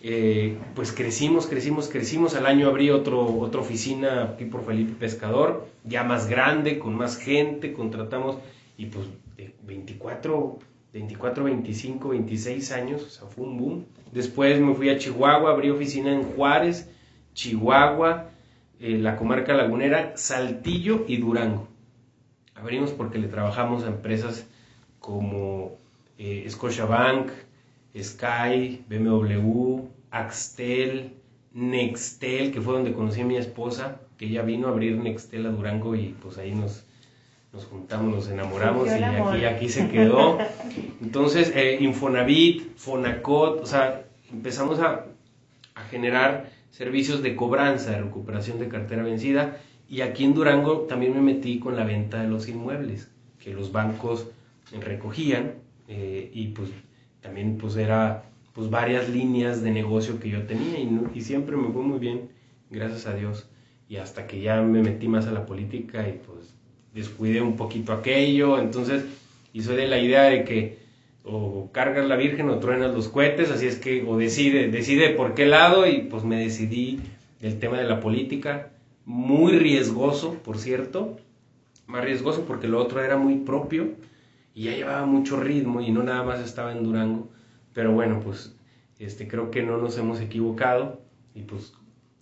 eh, 0.00 0.56
pues 0.74 0.92
crecimos, 0.92 1.46
crecimos, 1.46 1.88
crecimos. 1.88 2.34
Al 2.34 2.46
año 2.46 2.68
abrí 2.68 2.90
otro, 2.90 3.24
otra 3.40 3.60
oficina 3.60 4.24
aquí 4.24 4.44
por 4.44 4.64
Felipe 4.64 4.92
Pescador, 4.92 5.66
ya 5.84 6.04
más 6.04 6.28
grande, 6.28 6.78
con 6.78 6.94
más 6.94 7.16
gente, 7.16 7.72
contratamos 7.72 8.38
y 8.76 8.86
pues 8.86 9.06
de 9.36 9.54
24, 9.64 10.58
24, 10.92 11.44
25, 11.44 12.08
26 12.10 12.72
años, 12.72 13.02
o 13.02 13.10
sea, 13.10 13.28
fue 13.28 13.44
un 13.44 13.58
boom. 13.58 13.84
Después 14.12 14.60
me 14.60 14.74
fui 14.74 14.88
a 14.88 14.98
Chihuahua, 14.98 15.50
abrí 15.50 15.70
oficina 15.70 16.12
en 16.12 16.22
Juárez, 16.22 16.90
Chihuahua, 17.34 18.30
la 18.80 19.16
comarca 19.16 19.54
lagunera, 19.54 20.16
Saltillo 20.16 21.04
y 21.08 21.16
Durango. 21.16 21.68
Abrimos 22.54 22.92
porque 22.92 23.18
le 23.18 23.28
trabajamos 23.28 23.84
a 23.84 23.88
empresas 23.88 24.46
como 24.98 25.76
eh, 26.18 26.46
Scotiabank, 26.48 27.30
Sky, 27.96 28.84
BMW, 28.88 29.80
Axtel, 30.10 31.14
Nextel, 31.52 32.52
que 32.52 32.60
fue 32.60 32.74
donde 32.74 32.92
conocí 32.92 33.20
a 33.20 33.24
mi 33.24 33.36
esposa, 33.36 34.00
que 34.16 34.26
ella 34.26 34.42
vino 34.42 34.68
a 34.68 34.70
abrir 34.70 34.96
Nextel 34.96 35.46
a 35.46 35.50
Durango 35.50 35.94
y 35.94 36.14
pues 36.22 36.38
ahí 36.38 36.54
nos, 36.54 36.84
nos 37.52 37.64
juntamos, 37.66 38.14
nos 38.14 38.28
enamoramos 38.28 38.88
y 38.88 39.02
aquí, 39.02 39.44
aquí 39.44 39.68
se 39.68 39.88
quedó. 39.88 40.38
Entonces, 41.02 41.52
eh, 41.54 41.78
Infonavit, 41.80 42.76
Fonacot, 42.76 43.60
o 43.62 43.66
sea, 43.66 44.04
empezamos 44.30 44.80
a, 44.80 45.06
a 45.74 45.82
generar 45.90 46.50
servicios 46.70 47.22
de 47.22 47.34
cobranza, 47.34 47.92
de 47.92 48.02
recuperación 48.02 48.58
de 48.58 48.68
cartera 48.68 49.02
vencida 49.02 49.58
y 49.88 50.02
aquí 50.02 50.24
en 50.24 50.34
Durango 50.34 50.80
también 50.82 51.14
me 51.14 51.20
metí 51.22 51.58
con 51.58 51.76
la 51.76 51.84
venta 51.84 52.22
de 52.22 52.28
los 52.28 52.48
inmuebles, 52.48 53.10
que 53.38 53.54
los 53.54 53.72
bancos 53.72 54.28
recogían 54.80 55.54
eh, 55.88 56.30
y 56.34 56.48
pues 56.48 56.68
también 57.20 57.58
pues 57.58 57.76
era 57.76 58.24
pues 58.54 58.70
varias 58.70 59.08
líneas 59.08 59.62
de 59.62 59.70
negocio 59.70 60.18
que 60.18 60.30
yo 60.30 60.42
tenía 60.42 60.78
y, 60.78 61.00
y, 61.14 61.20
siempre 61.20 61.56
me 61.56 61.72
fue 61.72 61.82
muy 61.82 61.98
bien, 61.98 62.30
gracias 62.70 63.06
a 63.06 63.14
Dios. 63.14 63.48
Y 63.88 63.96
hasta 63.96 64.26
que 64.26 64.40
ya 64.40 64.60
me 64.62 64.82
metí 64.82 65.08
más 65.08 65.26
a 65.26 65.32
la 65.32 65.46
política 65.46 66.08
y 66.08 66.20
pues 66.26 66.54
descuidé 66.92 67.40
un 67.40 67.56
poquito 67.56 67.92
aquello, 67.92 68.58
entonces, 68.58 69.04
y 69.52 69.62
soy 69.62 69.76
de 69.76 69.86
la 69.86 69.98
idea 69.98 70.24
de 70.24 70.44
que 70.44 70.78
o 71.24 71.70
cargas 71.72 72.06
la 72.06 72.16
Virgen 72.16 72.48
o 72.48 72.58
truenas 72.58 72.94
los 72.94 73.08
cohetes, 73.08 73.50
así 73.50 73.66
es 73.66 73.76
que, 73.76 74.02
o 74.02 74.16
decide, 74.16 74.68
decide 74.68 75.10
por 75.10 75.34
qué 75.34 75.46
lado 75.46 75.86
y 75.86 76.02
pues 76.02 76.24
me 76.24 76.36
decidí 76.36 77.00
el 77.40 77.58
tema 77.58 77.78
de 77.78 77.84
la 77.84 78.00
política, 78.00 78.70
muy 79.04 79.58
riesgoso, 79.58 80.34
por 80.44 80.58
cierto, 80.58 81.18
más 81.86 82.04
riesgoso 82.04 82.44
porque 82.46 82.68
lo 82.68 82.80
otro 82.80 83.02
era 83.02 83.16
muy 83.16 83.36
propio, 83.36 83.90
y 84.58 84.64
ya 84.64 84.72
llevaba 84.72 85.06
mucho 85.06 85.38
ritmo 85.38 85.80
y 85.80 85.92
no 85.92 86.02
nada 86.02 86.24
más 86.24 86.40
estaba 86.40 86.72
en 86.72 86.82
Durango, 86.82 87.28
pero 87.72 87.92
bueno, 87.92 88.18
pues 88.18 88.56
este, 88.98 89.28
creo 89.28 89.52
que 89.52 89.62
no 89.62 89.78
nos 89.78 89.96
hemos 89.98 90.20
equivocado 90.20 91.00
y 91.32 91.42
pues 91.42 91.74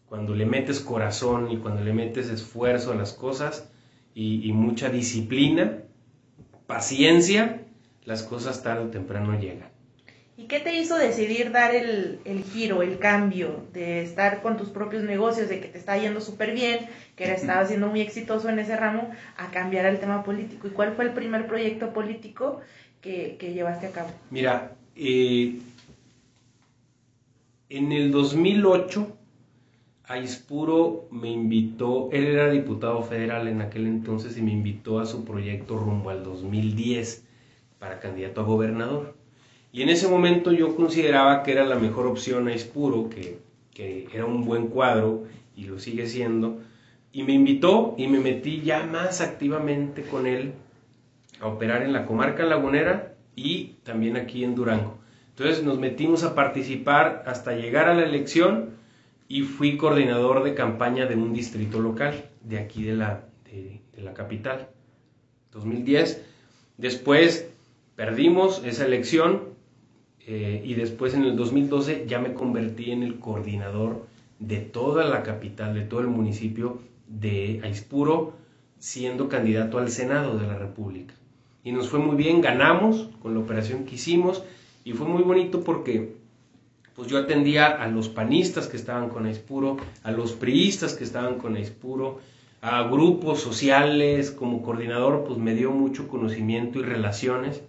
cuando 0.04 0.34
le 0.34 0.44
metes 0.44 0.80
corazón 0.80 1.50
y 1.50 1.56
cuando 1.56 1.82
le 1.82 1.94
metes 1.94 2.28
esfuerzo 2.28 2.92
a 2.92 2.94
las 2.94 3.14
cosas 3.14 3.70
y, 4.14 4.52
mucha 4.52 4.90
disciplina, 4.90 5.78
paciencia, 6.66 7.64
las 8.04 8.22
cosas 8.22 8.62
tarde 8.62 8.84
o 8.84 8.90
temprano 8.90 9.40
llegan. 9.40 9.70
¿Y 10.38 10.44
qué 10.44 10.60
te 10.60 10.74
hizo 10.74 10.98
decidir 10.98 11.50
dar 11.50 11.74
el, 11.74 12.20
el, 12.26 12.44
giro, 12.44 12.82
el 12.82 12.98
cambio, 12.98 13.64
de 13.72 14.02
estar 14.02 14.42
con 14.42 14.58
tus 14.58 14.68
propios 14.68 15.02
negocios, 15.02 15.48
de 15.48 15.60
que 15.60 15.68
te 15.68 15.78
está 15.78 15.96
yendo 15.96 16.20
súper 16.20 16.54
bien, 16.54 16.80
que 17.16 17.32
estaba 17.32 17.64
siendo 17.64 17.86
muy 17.86 18.02
exitoso 18.02 18.50
en 18.50 18.58
ese 18.58 18.76
ramo, 18.76 19.10
a 19.38 19.50
cambiar 19.50 19.86
al 19.86 19.98
tema 19.98 20.22
político? 20.24 20.68
¿Y 20.68 20.72
cuál 20.72 20.92
fue 20.92 21.06
el 21.06 21.12
primer 21.12 21.46
proyecto 21.46 21.94
político 21.94 22.60
que, 23.00 23.36
que 23.38 23.54
llevaste 23.54 23.86
a 23.86 23.92
cabo? 23.92 24.10
Mira, 24.30 24.76
eh, 24.94 25.58
en 27.70 27.92
el 27.92 28.12
2008, 28.12 29.16
Aispuro 30.04 31.08
me 31.10 31.30
invitó, 31.30 32.10
él 32.12 32.26
era 32.26 32.48
diputado 32.50 33.02
federal 33.02 33.48
en 33.48 33.60
aquel 33.60 33.86
entonces 33.86 34.36
y 34.36 34.42
me 34.42 34.52
invitó 34.52 35.00
a 35.00 35.06
su 35.06 35.24
proyecto 35.24 35.78
rumbo 35.78 36.10
al 36.10 36.22
2010 36.22 37.24
para 37.80 37.98
candidato 37.98 38.42
a 38.42 38.44
gobernador. 38.44 39.15
Y 39.76 39.82
en 39.82 39.90
ese 39.90 40.08
momento 40.08 40.52
yo 40.52 40.74
consideraba 40.74 41.42
que 41.42 41.52
era 41.52 41.66
la 41.66 41.74
mejor 41.74 42.06
opción 42.06 42.48
Aispuro, 42.48 43.10
que, 43.10 43.40
que 43.74 44.08
era 44.10 44.24
un 44.24 44.46
buen 44.46 44.68
cuadro 44.68 45.24
y 45.54 45.64
lo 45.64 45.78
sigue 45.78 46.06
siendo, 46.06 46.60
y 47.12 47.24
me 47.24 47.34
invitó 47.34 47.94
y 47.98 48.06
me 48.06 48.18
metí 48.18 48.62
ya 48.62 48.86
más 48.86 49.20
activamente 49.20 50.00
con 50.00 50.26
él 50.26 50.54
a 51.40 51.48
operar 51.48 51.82
en 51.82 51.92
la 51.92 52.06
comarca 52.06 52.42
lagunera 52.44 53.16
y 53.34 53.74
también 53.84 54.16
aquí 54.16 54.44
en 54.44 54.54
Durango. 54.54 54.96
Entonces 55.36 55.62
nos 55.62 55.78
metimos 55.78 56.24
a 56.24 56.34
participar 56.34 57.24
hasta 57.26 57.54
llegar 57.54 57.90
a 57.90 57.94
la 57.94 58.04
elección 58.04 58.70
y 59.28 59.42
fui 59.42 59.76
coordinador 59.76 60.42
de 60.42 60.54
campaña 60.54 61.04
de 61.04 61.16
un 61.16 61.34
distrito 61.34 61.80
local 61.80 62.30
de 62.40 62.60
aquí 62.60 62.82
de 62.82 62.94
la, 62.94 63.24
de, 63.44 63.82
la 64.02 64.14
capital. 64.14 64.70
2010. 65.52 66.24
Después 66.78 67.50
perdimos 67.94 68.64
esa 68.64 68.86
elección 68.86 69.54
eh, 70.26 70.60
y 70.64 70.74
después 70.74 71.14
en 71.14 71.22
el 71.22 71.36
2012 71.36 72.04
ya 72.08 72.18
me 72.18 72.34
convertí 72.34 72.90
en 72.90 73.02
el 73.02 73.18
coordinador 73.20 74.06
de 74.40 74.58
toda 74.58 75.04
la 75.04 75.22
capital, 75.22 75.74
de 75.74 75.82
todo 75.82 76.00
el 76.00 76.08
municipio 76.08 76.80
de 77.06 77.60
Aispuro 77.62 78.34
siendo 78.78 79.28
candidato 79.28 79.78
al 79.78 79.90
Senado 79.90 80.36
de 80.38 80.46
la 80.46 80.58
República. 80.58 81.14
Y 81.64 81.72
nos 81.72 81.88
fue 81.88 81.98
muy 81.98 82.16
bien, 82.16 82.40
ganamos 82.40 83.08
con 83.22 83.34
la 83.34 83.40
operación 83.40 83.84
que 83.84 83.94
hicimos 83.94 84.42
y 84.84 84.92
fue 84.92 85.06
muy 85.06 85.22
bonito 85.22 85.62
porque 85.62 86.16
pues 86.94 87.08
yo 87.08 87.18
atendía 87.18 87.66
a 87.66 87.88
los 87.88 88.08
panistas 88.08 88.68
que 88.68 88.76
estaban 88.76 89.10
con 89.10 89.26
Aispuro, 89.26 89.76
a 90.02 90.10
los 90.10 90.32
priistas 90.32 90.94
que 90.94 91.04
estaban 91.04 91.36
con 91.38 91.56
Aispuro, 91.56 92.20
a 92.62 92.84
grupos 92.84 93.40
sociales, 93.40 94.30
como 94.30 94.62
coordinador 94.62 95.24
pues 95.24 95.38
me 95.38 95.54
dio 95.54 95.70
mucho 95.70 96.08
conocimiento 96.08 96.80
y 96.80 96.82
relaciones. 96.82 97.62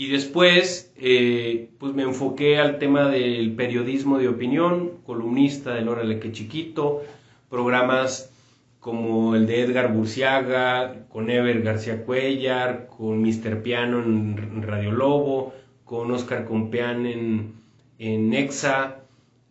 Y 0.00 0.06
después 0.06 0.90
eh, 0.96 1.68
pues 1.78 1.92
me 1.92 2.04
enfoqué 2.04 2.56
al 2.56 2.78
tema 2.78 3.10
del 3.10 3.52
periodismo 3.52 4.16
de 4.16 4.28
opinión, 4.28 4.92
columnista 5.04 5.74
del 5.74 5.90
Órale 5.90 6.18
que 6.18 6.32
Chiquito, 6.32 7.02
programas 7.50 8.32
como 8.78 9.34
el 9.34 9.46
de 9.46 9.60
Edgar 9.60 9.92
Burciaga, 9.92 11.04
con 11.10 11.28
Ever 11.28 11.60
García 11.60 12.02
Cuellar, 12.06 12.86
con 12.86 13.20
Mr. 13.20 13.62
Piano 13.62 13.98
en 13.98 14.62
Radio 14.62 14.90
Lobo, 14.90 15.52
con 15.84 16.10
Oscar 16.12 16.46
Compeán 16.46 17.04
en, 17.04 17.52
en 17.98 18.30
Nexa, 18.30 19.00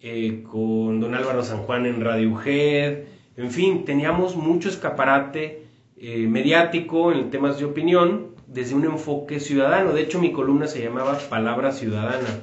eh, 0.01 0.41
con 0.49 0.99
Don 0.99 1.13
Álvaro 1.13 1.43
San 1.43 1.59
Juan 1.59 1.85
en 1.85 2.01
Radio 2.01 2.35
Head, 2.43 3.03
en 3.37 3.51
fin, 3.51 3.85
teníamos 3.85 4.35
mucho 4.35 4.69
escaparate 4.69 5.67
eh, 5.95 6.25
mediático 6.27 7.11
en 7.11 7.29
temas 7.29 7.59
de 7.59 7.65
opinión 7.65 8.28
desde 8.51 8.75
un 8.75 8.85
enfoque 8.85 9.39
ciudadano. 9.39 9.93
De 9.93 10.01
hecho, 10.01 10.19
mi 10.19 10.31
columna 10.31 10.67
se 10.67 10.81
llamaba 10.83 11.17
Palabra 11.29 11.71
Ciudadana. 11.71 12.41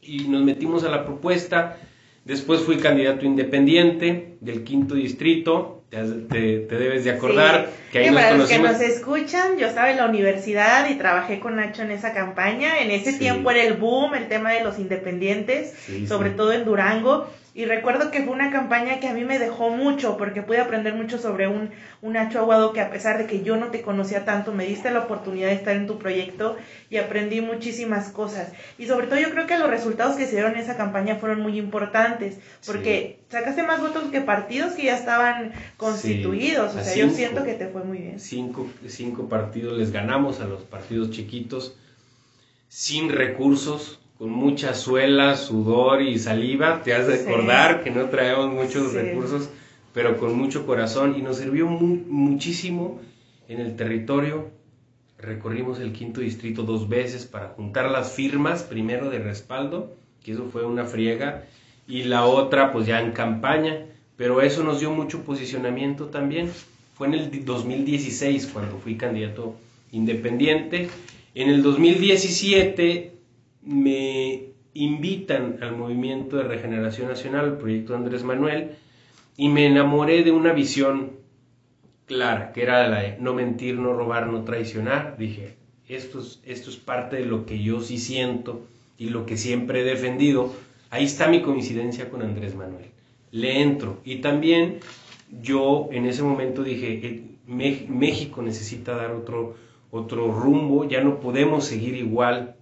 Y 0.00 0.28
nos 0.28 0.42
metimos 0.44 0.84
a 0.84 0.90
la 0.90 1.04
propuesta. 1.04 1.78
Después 2.24 2.60
fui 2.60 2.76
candidato 2.76 3.24
independiente 3.24 4.36
del 4.40 4.64
quinto 4.64 4.94
distrito. 4.94 5.82
Te, 5.90 6.66
debes 6.66 7.04
de 7.04 7.12
acordar 7.12 7.68
Sí. 7.68 7.92
que 7.92 7.98
ahí 8.00 8.10
nos 8.10 8.20
para 8.20 8.36
los 8.36 8.48
que 8.48 8.58
nos 8.58 8.80
escuchan, 8.80 9.58
yo 9.58 9.68
estaba 9.68 9.92
en 9.92 9.98
la 9.98 10.06
universidad 10.08 10.90
y 10.90 10.96
trabajé 10.96 11.38
con 11.38 11.54
Nacho 11.54 11.82
en 11.82 11.92
esa 11.92 12.12
campaña. 12.12 12.80
En 12.80 12.90
ese 12.90 13.12
Sí. 13.12 13.18
tiempo 13.20 13.50
era 13.52 13.62
el 13.62 13.74
boom, 13.74 14.14
el 14.14 14.26
tema 14.26 14.52
de 14.52 14.64
los 14.64 14.78
independientes, 14.80 15.72
Sí, 15.86 16.06
sobre 16.08 16.30
todo 16.30 16.52
en 16.52 16.64
Durango. 16.64 17.28
Y 17.56 17.66
recuerdo 17.66 18.10
que 18.10 18.22
fue 18.22 18.32
una 18.32 18.50
campaña 18.50 18.98
que 18.98 19.06
a 19.06 19.14
mí 19.14 19.24
me 19.24 19.38
dejó 19.38 19.70
mucho, 19.70 20.16
porque 20.16 20.42
pude 20.42 20.58
aprender 20.58 20.94
mucho 20.94 21.18
sobre 21.18 21.46
un, 21.46 21.70
un 22.02 22.12
Nacho 22.14 22.40
Aguado 22.40 22.72
que 22.72 22.80
a 22.80 22.90
pesar 22.90 23.16
de 23.16 23.26
que 23.26 23.44
yo 23.44 23.56
no 23.56 23.68
te 23.68 23.80
conocía 23.80 24.24
tanto, 24.24 24.52
me 24.52 24.66
diste 24.66 24.90
la 24.90 25.00
oportunidad 25.00 25.48
de 25.48 25.54
estar 25.54 25.76
en 25.76 25.86
tu 25.86 25.98
proyecto 25.98 26.56
y 26.90 26.96
aprendí 26.96 27.40
muchísimas 27.40 28.08
cosas. 28.08 28.52
Y 28.76 28.86
sobre 28.86 29.06
todo 29.06 29.20
yo 29.20 29.30
creo 29.30 29.46
que 29.46 29.56
los 29.56 29.70
resultados 29.70 30.16
que 30.16 30.26
se 30.26 30.32
dieron 30.32 30.54
en 30.54 30.60
esa 30.60 30.76
campaña 30.76 31.14
fueron 31.14 31.42
muy 31.42 31.56
importantes, 31.56 32.38
porque 32.66 33.20
sacaste 33.28 33.62
más 33.62 33.80
votos 33.80 34.10
que 34.10 34.20
partidos 34.20 34.72
que 34.72 34.86
ya 34.86 34.96
estaban 34.96 35.52
constituidos. 35.76 36.74
o 36.74 36.82
sea, 36.82 36.94
yo 36.96 37.08
siento 37.10 37.44
que 37.44 37.54
te 37.54 37.68
fue 37.68 37.84
muy 37.84 37.98
bien. 37.98 38.18
cinco, 38.18 38.66
cinco 38.88 39.28
partidos 39.28 39.78
les 39.78 39.92
ganamos 39.92 40.40
a 40.40 40.46
los 40.46 40.64
partidos 40.64 41.12
chiquitos 41.12 41.76
sin 42.68 43.10
recursos, 43.10 44.00
con 44.24 44.32
mucha 44.32 44.72
suela, 44.72 45.36
sudor 45.36 46.00
y 46.00 46.18
saliva. 46.18 46.82
Te 46.82 46.94
has 46.94 47.06
de 47.06 47.18
Sí. 47.18 47.28
acordar 47.28 47.84
que 47.84 47.90
no 47.90 48.06
traemos 48.06 48.50
muchos 48.50 48.92
Sí. 48.92 48.96
recursos, 48.96 49.50
pero 49.92 50.16
con 50.16 50.34
mucho 50.34 50.64
corazón 50.64 51.14
y 51.18 51.20
nos 51.20 51.36
sirvió 51.36 51.66
mu- 51.66 52.00
muchísimo 52.08 53.02
en 53.50 53.60
el 53.60 53.76
territorio. 53.76 54.48
Recorrimos 55.18 55.78
el 55.78 55.92
quinto 55.92 56.22
distrito 56.22 56.62
dos 56.62 56.88
veces 56.88 57.26
para 57.26 57.48
juntar 57.48 57.90
las 57.90 58.12
firmas, 58.12 58.62
primero 58.62 59.10
de 59.10 59.18
respaldo, 59.18 59.92
que 60.24 60.32
eso 60.32 60.48
fue 60.50 60.64
una 60.64 60.86
friega, 60.86 61.44
y 61.86 62.04
la 62.04 62.24
otra 62.24 62.72
pues 62.72 62.86
ya 62.86 63.02
en 63.02 63.12
campaña, 63.12 63.84
pero 64.16 64.40
eso 64.40 64.64
nos 64.64 64.80
dio 64.80 64.90
mucho 64.90 65.20
posicionamiento 65.20 66.06
también. 66.06 66.50
Fue 66.94 67.08
en 67.08 67.12
el 67.12 67.30
di- 67.30 67.40
2016 67.40 68.46
cuando 68.50 68.78
fui 68.78 68.96
candidato 68.96 69.54
independiente. 69.92 70.88
En 71.34 71.50
el 71.50 71.62
2017 71.62 73.10
me 73.64 74.46
invitan 74.74 75.58
al 75.60 75.76
Movimiento 75.76 76.36
de 76.36 76.44
Regeneración 76.44 77.08
Nacional, 77.08 77.46
el 77.46 77.56
proyecto 77.58 77.94
Andrés 77.94 78.24
Manuel, 78.24 78.72
y 79.36 79.48
me 79.48 79.66
enamoré 79.66 80.22
de 80.22 80.32
una 80.32 80.52
visión 80.52 81.12
clara, 82.06 82.52
que 82.52 82.62
era 82.62 82.86
la 82.88 83.00
de 83.00 83.16
no 83.18 83.34
mentir, 83.34 83.76
no 83.76 83.92
robar, 83.94 84.26
no 84.26 84.44
traicionar. 84.44 85.16
Dije, 85.18 85.56
esto 85.88 86.20
es, 86.20 86.40
esto 86.44 86.70
es 86.70 86.76
parte 86.76 87.16
de 87.16 87.26
lo 87.26 87.46
que 87.46 87.62
yo 87.62 87.80
sí 87.80 87.98
siento 87.98 88.66
y 88.98 89.08
lo 89.10 89.26
que 89.26 89.36
siempre 89.36 89.80
he 89.80 89.84
defendido. 89.84 90.52
Ahí 90.90 91.04
está 91.04 91.28
mi 91.28 91.42
coincidencia 91.42 92.10
con 92.10 92.22
Andrés 92.22 92.54
Manuel. 92.54 92.86
Le 93.30 93.62
entro. 93.62 94.00
Y 94.04 94.16
también 94.16 94.78
yo 95.42 95.88
en 95.90 96.06
ese 96.06 96.22
momento 96.22 96.62
dije, 96.62 97.00
eh, 97.06 97.22
México 97.46 98.42
necesita 98.42 98.94
dar 98.94 99.10
otro, 99.10 99.56
otro 99.90 100.30
rumbo, 100.32 100.84
ya 100.88 101.02
no 101.02 101.20
podemos 101.20 101.64
seguir 101.64 101.96
igual. 101.96 102.56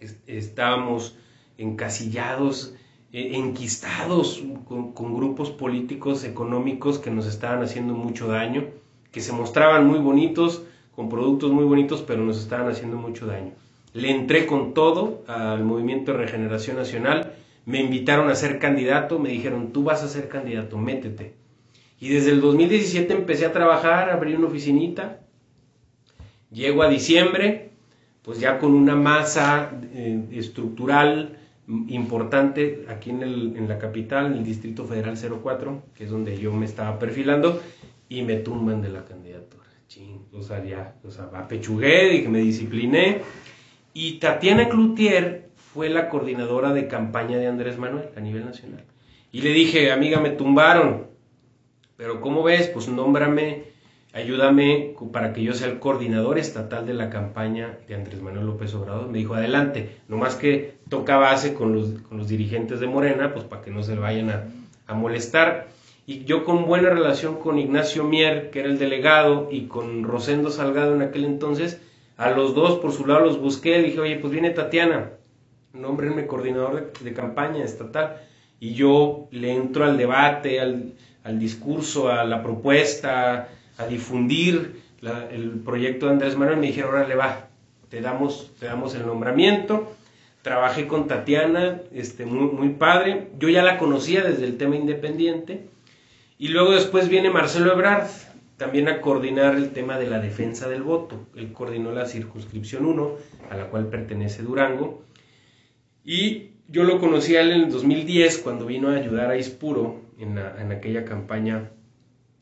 Es- 0.00 0.18
Estábamos 0.26 1.16
encasillados, 1.58 2.74
eh, 3.12 3.32
enquistados 3.34 4.42
con, 4.64 4.92
con 4.92 5.14
grupos 5.14 5.50
políticos, 5.50 6.24
económicos 6.24 6.98
que 6.98 7.10
nos 7.10 7.26
estaban 7.26 7.62
haciendo 7.62 7.94
mucho 7.94 8.28
daño, 8.28 8.64
que 9.12 9.20
se 9.20 9.32
mostraban 9.32 9.86
muy 9.86 9.98
bonitos, 9.98 10.62
con 10.94 11.08
productos 11.08 11.50
muy 11.52 11.64
bonitos, 11.64 12.02
pero 12.02 12.22
nos 12.24 12.38
estaban 12.38 12.68
haciendo 12.68 12.96
mucho 12.96 13.26
daño. 13.26 13.52
Le 13.92 14.10
entré 14.10 14.46
con 14.46 14.74
todo 14.74 15.22
al 15.26 15.64
Movimiento 15.64 16.12
de 16.12 16.18
Regeneración 16.18 16.76
Nacional, 16.76 17.34
me 17.66 17.80
invitaron 17.80 18.30
a 18.30 18.34
ser 18.34 18.58
candidato, 18.58 19.18
me 19.18 19.28
dijeron, 19.30 19.72
tú 19.72 19.82
vas 19.84 20.02
a 20.02 20.08
ser 20.08 20.28
candidato, 20.28 20.78
métete. 20.78 21.34
Y 22.00 22.08
desde 22.08 22.30
el 22.30 22.40
2017 22.40 23.12
empecé 23.12 23.46
a 23.46 23.52
trabajar, 23.52 24.10
abrí 24.10 24.34
una 24.34 24.46
oficinita, 24.46 25.20
llego 26.50 26.82
a 26.82 26.88
diciembre, 26.88 27.69
pues 28.22 28.38
ya 28.40 28.58
con 28.58 28.72
una 28.74 28.96
masa 28.96 29.70
eh, 29.94 30.24
estructural 30.32 31.36
importante 31.88 32.84
aquí 32.88 33.10
en, 33.10 33.22
el- 33.22 33.56
en 33.56 33.68
la 33.68 33.78
capital, 33.78 34.26
en 34.26 34.32
el 34.34 34.44
Distrito 34.44 34.84
Federal 34.84 35.16
04, 35.16 35.82
que 35.94 36.04
es 36.04 36.10
donde 36.10 36.36
yo 36.38 36.52
me 36.52 36.66
estaba 36.66 36.98
perfilando, 36.98 37.60
y 38.08 38.22
me 38.22 38.36
tumban 38.36 38.82
de 38.82 38.88
la 38.90 39.04
candidatura. 39.04 39.64
Chin, 39.86 40.22
o 40.32 40.42
sea, 40.42 40.64
ya, 40.64 40.94
o 41.04 41.10
sea, 41.10 41.30
apechugué, 41.34 42.10
dije, 42.10 42.28
me 42.28 42.40
discipliné. 42.40 43.22
Y 43.94 44.18
Tatiana 44.18 44.68
Cloutier 44.68 45.48
fue 45.56 45.88
la 45.88 46.08
coordinadora 46.08 46.72
de 46.72 46.88
campaña 46.88 47.38
de 47.38 47.46
Andrés 47.46 47.78
Manuel 47.78 48.06
a 48.16 48.20
nivel 48.20 48.44
nacional. 48.44 48.84
Y 49.32 49.42
le 49.42 49.50
dije, 49.52 49.92
amiga, 49.92 50.20
me 50.20 50.30
tumbaron, 50.30 51.06
pero 51.96 52.20
¿cómo 52.20 52.42
ves? 52.42 52.68
Pues 52.68 52.88
nómbrame, 52.88 53.62
ayúdame 54.12 54.94
para 55.12 55.32
que 55.32 55.42
yo 55.42 55.52
sea 55.54 55.68
el 55.68 55.78
coordinador 55.78 56.38
estatal 56.38 56.86
de 56.86 56.94
la 56.94 57.10
campaña 57.10 57.78
de 57.86 57.94
Andrés 57.94 58.20
Manuel 58.20 58.46
López 58.46 58.74
Obrador. 58.74 59.08
Me 59.08 59.18
dijo, 59.18 59.34
adelante, 59.34 59.96
nomás 60.08 60.34
que 60.34 60.74
toca 60.88 61.16
base 61.16 61.54
con 61.54 61.74
los, 61.74 62.00
con 62.08 62.18
los 62.18 62.28
dirigentes 62.28 62.80
de 62.80 62.86
Morena, 62.86 63.32
pues 63.32 63.44
para 63.44 63.62
que 63.62 63.70
no 63.70 63.82
se 63.82 63.94
le 63.94 64.00
vayan 64.00 64.30
a, 64.30 64.44
a 64.86 64.94
molestar. 64.94 65.68
Y 66.06 66.24
yo 66.24 66.44
con 66.44 66.66
buena 66.66 66.90
relación 66.90 67.36
con 67.38 67.58
Ignacio 67.58 68.02
Mier, 68.02 68.50
que 68.50 68.60
era 68.60 68.68
el 68.68 68.78
delegado, 68.78 69.48
y 69.50 69.66
con 69.66 70.02
Rosendo 70.02 70.50
Salgado 70.50 70.94
en 70.94 71.02
aquel 71.02 71.24
entonces, 71.24 71.80
a 72.16 72.30
los 72.30 72.54
dos 72.54 72.80
por 72.80 72.92
su 72.92 73.06
lado 73.06 73.20
los 73.20 73.40
busqué, 73.40 73.80
dije, 73.80 74.00
oye, 74.00 74.16
pues 74.16 74.32
viene 74.32 74.50
Tatiana, 74.50 75.10
nómbrenme 75.72 76.26
coordinador 76.26 76.92
de, 76.98 77.04
de 77.04 77.14
campaña 77.14 77.64
estatal. 77.64 78.16
Y 78.58 78.74
yo 78.74 79.28
le 79.30 79.52
entro 79.52 79.84
al 79.84 79.96
debate, 79.96 80.60
al, 80.60 80.94
al 81.22 81.38
discurso, 81.38 82.10
a 82.10 82.24
la 82.24 82.42
propuesta, 82.42 83.48
a 83.80 83.86
difundir 83.86 84.82
el 85.30 85.60
proyecto 85.64 86.06
de 86.06 86.12
Andrés 86.12 86.36
Manuel. 86.36 86.58
Me 86.58 86.66
dijeron, 86.66 86.94
órale, 86.94 87.14
va, 87.14 87.48
te 87.88 88.00
damos, 88.00 88.52
te 88.60 88.66
damos 88.66 88.94
el 88.94 89.06
nombramiento. 89.06 89.92
Trabajé 90.42 90.86
con 90.86 91.06
Tatiana, 91.06 91.80
este, 91.92 92.26
muy, 92.26 92.50
muy 92.52 92.70
padre. 92.70 93.28
Yo 93.38 93.48
ya 93.48 93.62
la 93.62 93.78
conocía 93.78 94.22
desde 94.22 94.44
el 94.44 94.56
tema 94.56 94.76
independiente. 94.76 95.66
Y 96.38 96.48
luego 96.48 96.72
después 96.72 97.08
viene 97.08 97.30
Marcelo 97.30 97.72
Ebrard, 97.72 98.08
también 98.56 98.88
a 98.88 99.00
coordinar 99.00 99.56
el 99.56 99.70
tema 99.70 99.98
de 99.98 100.08
la 100.08 100.20
defensa 100.20 100.68
del 100.68 100.82
voto. 100.82 101.26
Él 101.34 101.52
coordinó 101.52 101.92
la 101.92 102.06
circunscripción 102.06 102.86
1, 102.86 103.10
a 103.50 103.56
la 103.56 103.68
cual 103.68 103.88
pertenece 103.88 104.42
Durango. 104.42 105.02
Y 106.04 106.50
yo 106.68 106.84
lo 106.84 106.98
conocí 106.98 107.36
a 107.36 107.42
él 107.42 107.52
en 107.52 107.60
el 107.62 107.70
2010 107.70 108.38
cuando 108.38 108.64
vino 108.66 108.88
a 108.88 108.94
ayudar 108.94 109.30
a 109.30 109.36
Ispuro 109.36 110.00
en, 110.18 110.38
en 110.38 110.72
aquella 110.72 111.04
campaña 111.04 111.70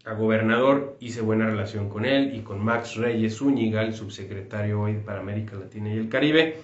a 0.08 0.14
gobernador. 0.14 0.96
Hice 1.00 1.20
buena 1.20 1.46
relación 1.46 1.88
con 1.88 2.04
él 2.04 2.34
y 2.34 2.40
con 2.40 2.64
Max 2.64 2.96
Reyes 2.96 3.36
Zúñiga, 3.36 3.82
el 3.82 3.94
subsecretario 3.94 4.80
hoy 4.80 4.94
para 4.94 5.20
América 5.20 5.56
Latina 5.56 5.92
y 5.92 5.98
el 5.98 6.08
Caribe. 6.08 6.56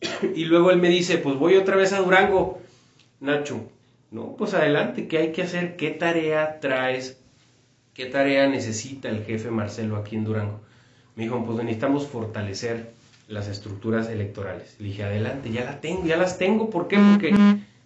Y 0.34 0.44
luego 0.44 0.70
él 0.70 0.78
me 0.78 0.88
dice, 0.88 1.18
pues 1.18 1.36
voy 1.36 1.56
otra 1.56 1.76
vez 1.76 1.92
a 1.92 1.98
Durango, 1.98 2.60
Nacho. 3.20 3.68
No, 4.10 4.34
pues 4.36 4.54
adelante, 4.54 5.08
¿qué 5.08 5.18
hay 5.18 5.32
que 5.32 5.42
hacer? 5.42 5.76
¿Qué 5.76 5.90
tarea 5.90 6.58
traes? 6.60 7.20
¿Qué 7.92 8.06
tarea 8.06 8.48
necesita 8.48 9.08
el 9.08 9.24
jefe 9.24 9.50
Marcelo 9.50 9.96
aquí 9.96 10.16
en 10.16 10.24
Durango? 10.24 10.60
Me 11.16 11.24
dijo, 11.24 11.44
pues 11.44 11.58
necesitamos 11.58 12.06
fortalecer 12.06 12.90
las 13.28 13.46
estructuras 13.48 14.08
electorales. 14.08 14.76
Le 14.78 14.88
dije, 14.88 15.04
adelante, 15.04 15.50
ya 15.50 15.64
la 15.64 15.80
tengo, 15.80 16.06
ya 16.06 16.16
las 16.16 16.38
tengo. 16.38 16.70
¿Por 16.70 16.88
qué? 16.88 16.98
Porque 16.98 17.34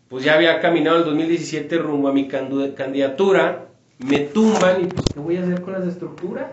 pues 0.08 0.24
ya 0.24 0.34
había 0.34 0.60
caminado 0.60 0.98
el 0.98 1.04
2017 1.04 1.76
rumbo 1.78 2.08
a 2.08 2.12
mi 2.12 2.28
candidatura, 2.28 3.66
me 3.98 4.20
tumban 4.20 4.82
y 4.82 4.86
pues 4.86 5.06
¿qué 5.12 5.20
voy 5.20 5.36
a 5.36 5.42
hacer 5.42 5.62
con 5.62 5.72
las 5.72 5.86
estructuras? 5.86 6.52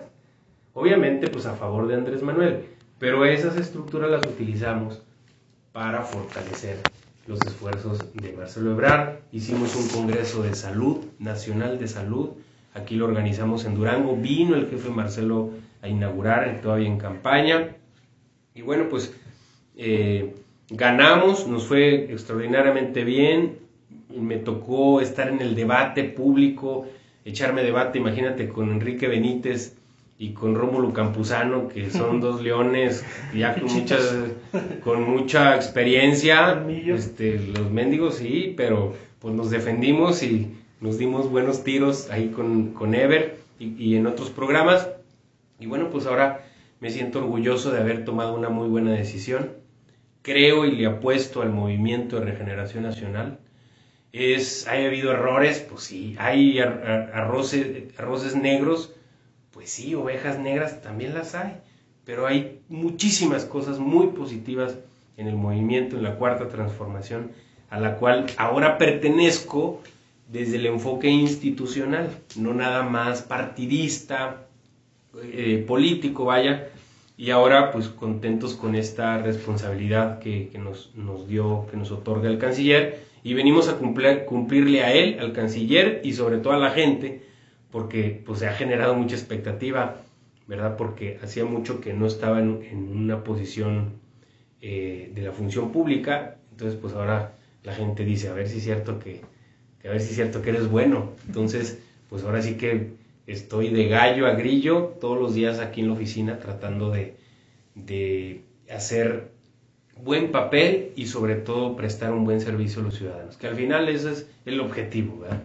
Obviamente 0.74 1.28
pues 1.28 1.46
a 1.46 1.56
favor 1.56 1.88
de 1.88 1.96
Andrés 1.96 2.22
Manuel, 2.22 2.66
pero 3.00 3.26
esas 3.26 3.58
estructuras 3.58 4.10
las 4.10 4.26
utilizamos 4.26 5.02
para 5.72 6.02
fortalecer 6.02 6.78
los 7.28 7.40
esfuerzos 7.42 8.14
de 8.14 8.34
Marcelo 8.34 8.72
Ebrard. 8.72 9.20
Hicimos 9.32 9.76
un 9.76 9.88
congreso 9.90 10.44
de 10.44 10.56
salud, 10.56 11.06
nacional 11.20 11.80
de 11.80 11.88
salud, 11.88 12.30
aquí 12.74 12.96
lo 12.96 13.06
organizamos 13.06 13.66
en 13.66 13.76
Durango, 13.76 14.16
vino 14.16 14.56
el 14.56 14.70
jefe 14.70 14.90
Marcelo 14.90 15.52
a 15.82 15.88
inaugurar, 15.88 16.60
todavía 16.62 16.88
en 16.88 16.98
campaña, 16.98 17.76
y 18.54 18.62
bueno, 18.62 18.88
pues 18.90 19.14
eh, 19.78 20.36
ganamos, 20.70 21.48
nos 21.48 21.66
fue 21.68 22.12
extraordinariamente 22.12 23.04
bien, 23.04 23.60
me 24.10 24.38
tocó 24.38 25.02
estar 25.02 25.30
en 25.30 25.42
el 25.42 25.56
debate 25.56 26.04
público, 26.04 26.88
echarme 27.26 27.64
debate, 27.64 28.00
imagínate, 28.00 28.50
con 28.50 28.72
Enrique 28.72 29.08
Benítez 29.08 29.78
y 30.18 30.34
con 30.34 30.56
Rómulo 30.56 30.94
Campuzano, 30.94 31.68
que 31.68 31.90
son 31.90 32.22
dos 32.22 32.42
leones 32.42 33.04
ya 33.36 33.56
con, 33.56 33.66
muchas, 33.74 34.16
con 34.84 35.10
mucha 35.10 35.56
experiencia, 35.56 36.64
este, 36.88 37.40
los 37.40 37.72
mendigos 37.72 38.16
sí, 38.16 38.54
pero 38.56 38.94
pues 39.20 39.34
nos 39.34 39.50
defendimos 39.50 40.24
y 40.24 40.48
nos 40.80 40.98
dimos 40.98 41.30
buenos 41.30 41.64
tiros 41.64 42.10
ahí 42.10 42.30
con, 42.30 42.74
con 42.74 42.96
Ever 42.96 43.38
y, 43.60 43.74
y 43.84 43.96
en 43.96 44.08
otros 44.08 44.30
programas. 44.30 44.90
Y 45.60 45.68
bueno, 45.68 45.90
pues 45.90 46.08
ahora 46.08 46.44
Me 46.80 46.90
siento 46.90 47.20
orgulloso 47.20 47.72
de 47.72 47.80
haber 47.80 48.06
tomado 48.06 48.34
una 48.34 48.50
muy 48.50 48.68
buena 48.68 48.92
decisión. 48.92 49.52
Creo 50.24 50.66
y 50.66 50.72
le 50.72 50.88
apuesto 50.88 51.44
al 51.44 51.52
movimiento 51.52 52.20
de 52.20 52.26
regeneración 52.26 52.84
nacional. 52.84 53.40
Es, 54.14 54.68
¿Hay 54.68 54.86
habido 54.86 55.12
errores? 55.12 55.66
Pues 55.70 55.84
sí. 55.84 56.16
¿Hay 56.20 56.60
arroces, 56.60 57.98
arroces 57.98 58.36
negros? 58.36 58.94
Pues 59.52 59.70
sí, 59.70 59.96
ovejas 59.96 60.40
negras 60.40 60.82
también 60.82 61.14
las 61.14 61.36
hay. 61.36 61.58
Pero 62.06 62.28
hay 62.28 62.62
muchísimas 62.68 63.46
cosas 63.46 63.80
muy 63.80 64.08
positivas 64.08 64.78
en 65.18 65.28
el 65.28 65.36
movimiento, 65.36 65.98
en 65.98 66.04
la 66.04 66.16
cuarta 66.16 66.48
transformación, 66.50 67.32
a 67.70 67.80
la 67.80 67.98
cual 67.98 68.26
ahora 68.38 68.78
pertenezco 68.78 69.82
desde 70.28 70.58
el 70.58 70.66
enfoque 70.66 71.10
institucional, 71.10 72.10
no 72.38 72.54
nada 72.54 72.84
más 72.84 73.22
partidista, 73.22 74.48
eh, 75.24 75.64
político, 75.68 76.26
vaya, 76.26 76.70
y 77.18 77.32
ahora 77.32 77.72
pues 77.72 77.90
contentos 77.90 78.56
con 78.56 78.76
esta 78.76 79.18
responsabilidad 79.18 80.20
que, 80.20 80.50
nos, 80.58 80.96
nos, 80.96 81.28
dio, 81.28 81.68
que 81.70 81.78
nos 81.78 81.92
otorga 81.92 82.30
el 82.30 82.40
canciller, 82.40 83.04
y 83.24 83.34
venimos 83.34 83.70
a 83.70 83.78
cumplir, 83.78 84.26
cumplirle 84.26 84.84
a 84.84 84.94
él, 84.94 85.20
al 85.20 85.34
canciller 85.34 86.02
y 86.04 86.14
sobre 86.14 86.38
todo 86.38 86.54
a 86.54 86.58
la 86.58 86.72
gente, 86.72 87.24
porque 87.72 88.22
pues 88.26 88.40
se 88.40 88.48
ha 88.48 88.54
generado 88.54 88.96
mucha 88.96 89.16
expectativa, 89.16 89.98
¿verdad? 90.48 90.76
Porque 90.78 91.20
hacía 91.24 91.46
mucho 91.46 91.82
que 91.82 91.94
no 91.94 92.08
estaba 92.08 92.40
en, 92.40 92.60
una 92.74 93.24
posición 93.24 93.94
eh, 94.62 95.12
de 95.14 95.22
la 95.22 95.32
función 95.32 95.72
pública, 95.72 96.38
entonces 96.52 96.78
pues 96.80 96.94
ahora 96.94 97.34
la 97.64 97.74
gente 97.74 98.04
dice, 98.04 98.30
a 98.30 98.34
ver 98.34 98.50
si 98.50 98.58
es 98.58 98.64
cierto 98.64 99.00
que 99.00 99.22
que 99.82 99.88
a 99.88 99.92
ver 99.92 100.02
si 100.02 100.10
es 100.10 100.16
cierto 100.16 100.42
que 100.42 100.52
eres 100.52 100.70
bueno. 100.70 101.14
Entonces, 101.28 101.80
pues 102.10 102.24
ahora 102.24 102.42
sí 102.42 102.56
que 102.56 102.92
estoy 103.28 103.70
de 103.70 103.88
gallo 103.88 104.28
a 104.28 104.32
grillo 104.32 104.98
todos 105.00 105.20
los 105.20 105.34
días 105.34 105.60
aquí 105.60 105.82
en 105.82 105.88
la 105.88 105.94
oficina 105.94 106.40
tratando 106.40 106.92
de, 106.92 107.16
de 107.76 108.44
hacer 108.70 109.32
buen 110.04 110.32
papel 110.32 110.92
y 110.96 111.08
sobre 111.08 111.36
todo 111.36 111.76
prestar 111.76 112.12
un 112.12 112.26
buen 112.26 112.42
servicio 112.42 112.82
a 112.82 112.86
los 112.86 112.96
ciudadanos, 112.96 113.38
que 113.38 113.48
al 113.48 113.56
final 113.56 113.90
ese 113.90 114.12
es 114.12 114.30
el 114.46 114.60
objetivo, 114.60 115.20
¿verdad? 115.20 115.42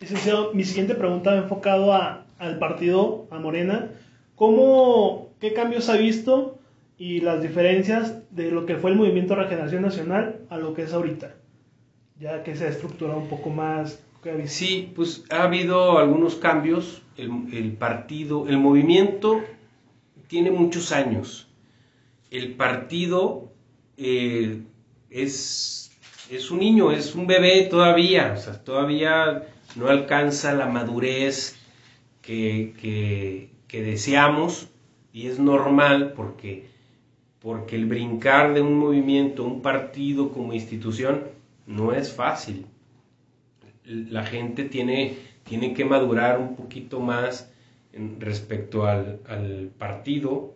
Licenciado, 0.00 0.52
mi 0.52 0.64
siguiente 0.64 0.94
pregunta 0.94 1.30
va 1.30 1.38
enfocado 1.38 1.92
a, 1.92 2.26
al 2.38 2.58
partido, 2.58 3.26
a 3.30 3.38
Morena. 3.38 3.90
¿Cómo, 4.34 5.30
¿Qué 5.40 5.54
cambios 5.54 5.88
ha 5.88 5.96
visto 5.96 6.58
y 6.98 7.20
las 7.20 7.40
diferencias 7.40 8.18
de 8.30 8.50
lo 8.50 8.66
que 8.66 8.76
fue 8.76 8.90
el 8.90 8.96
Movimiento 8.96 9.34
Regeneración 9.34 9.82
Nacional 9.82 10.40
a 10.50 10.58
lo 10.58 10.74
que 10.74 10.82
es 10.82 10.92
ahorita? 10.92 11.34
ya 12.18 12.42
que 12.42 12.56
se 12.56 12.66
ha 12.66 12.68
estructurado 12.68 13.18
un 13.18 13.28
poco 13.28 13.50
más. 13.50 14.00
Sí, 14.46 14.90
pues 14.96 15.24
ha 15.30 15.42
habido 15.42 15.98
algunos 15.98 16.36
cambios. 16.36 17.02
El, 17.16 17.72
partido, 17.72 18.48
el 18.48 18.58
movimiento 18.58 19.42
tiene 20.28 20.50
muchos 20.50 20.92
años. 20.92 21.46
El 22.34 22.54
partido 22.54 23.52
eh, 23.96 24.64
es, 25.08 25.96
es 26.28 26.50
un 26.50 26.58
niño, 26.58 26.90
es 26.90 27.14
un 27.14 27.28
bebé 27.28 27.68
todavía, 27.70 28.34
o 28.36 28.40
sea, 28.40 28.64
todavía 28.64 29.46
no 29.76 29.86
alcanza 29.86 30.52
la 30.52 30.66
madurez 30.66 31.56
que, 32.22 32.74
que, 33.68 33.82
deseamos 33.82 34.68
y 35.12 35.28
es 35.28 35.38
normal 35.38 36.12
porque, 36.16 36.66
porque 37.38 37.76
el 37.76 37.86
brincar 37.86 38.52
de 38.52 38.62
un 38.62 38.78
movimiento, 38.78 39.44
un 39.44 39.62
partido 39.62 40.32
como 40.32 40.54
institución, 40.54 41.28
no 41.68 41.92
es 41.92 42.12
fácil. 42.12 42.66
La 43.84 44.26
gente 44.26 44.64
tiene, 44.64 45.18
tiene 45.44 45.72
que 45.72 45.84
madurar 45.84 46.40
un 46.40 46.56
poquito 46.56 46.98
más 46.98 47.48
respecto 48.18 48.86
al, 48.86 49.70
partido. 49.78 50.54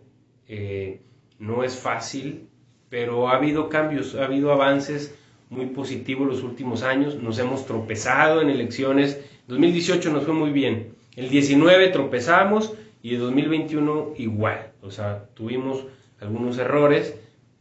Eh, 0.49 1.01
no 1.39 1.63
es 1.63 1.75
fácil, 1.75 2.47
pero 2.89 3.29
ha 3.29 3.35
habido 3.35 3.69
cambios, 3.69 4.15
ha 4.15 4.25
habido 4.25 4.51
avances 4.51 5.15
muy 5.49 5.67
positivos 5.67 6.27
los 6.27 6.43
últimos 6.43 6.83
años. 6.83 7.15
Nos 7.15 7.39
hemos 7.39 7.65
tropezado 7.65 8.41
en 8.41 8.49
elecciones. 8.49 9.19
2018 9.47 10.11
nos 10.11 10.25
fue 10.25 10.33
muy 10.33 10.51
bien. 10.51 10.93
El 11.15 11.29
19 11.29 11.89
tropezamos 11.89 12.73
y 13.01 13.15
el 13.15 13.21
2021 13.21 14.13
igual. 14.17 14.71
O 14.81 14.91
sea, 14.91 15.25
tuvimos 15.33 15.85
algunos 16.19 16.57
errores, 16.57 17.15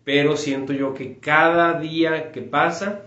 pero 0.04 0.36
siento 0.36 0.72
yo 0.72 0.94
que 0.94 1.18
cada 1.18 1.78
día 1.80 2.32
que 2.32 2.42
pasa 2.42 3.02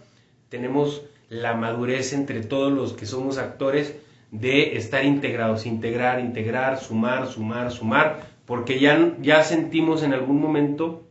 tenemos 0.50 1.04
la 1.30 1.56
madurez 1.56 2.14
entre 2.14 2.42
todos 2.42 2.72
los 2.72 2.94
que 2.94 3.06
somos 3.06 3.38
actores 3.38 3.96
de 4.32 4.78
estar 4.78 5.04
integrados, 5.04 5.66
integrar, 5.66 6.20
integrar, 6.20 6.80
sumar, 6.80 7.28
sumar, 7.28 7.72
sumar, 7.72 8.31
porque 8.52 8.82
ya, 8.82 9.16
ya 9.22 9.46
sentimos 9.46 10.04
en 10.04 10.12
algún 10.12 10.42
momento 10.42 11.08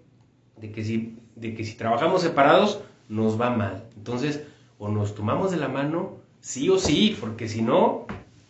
de 0.58 0.72
que, 0.72 0.84
si, 0.84 1.16
de 1.36 1.54
que 1.54 1.64
si 1.64 1.74
trabajamos 1.74 2.20
separados 2.20 2.82
nos 3.08 3.40
va 3.40 3.48
mal. 3.48 3.84
Entonces, 3.96 4.44
o 4.78 4.88
nos 4.90 5.14
tomamos 5.14 5.50
de 5.50 5.56
la 5.56 5.68
mano, 5.68 6.18
sí 6.42 6.68
o 6.68 6.78
sí, 6.78 7.16
porque 7.18 7.48
si 7.48 7.62
no, 7.62 8.04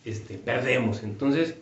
este, 0.04 0.38
perdemos. 0.38 1.04
Entonces, 1.04 1.54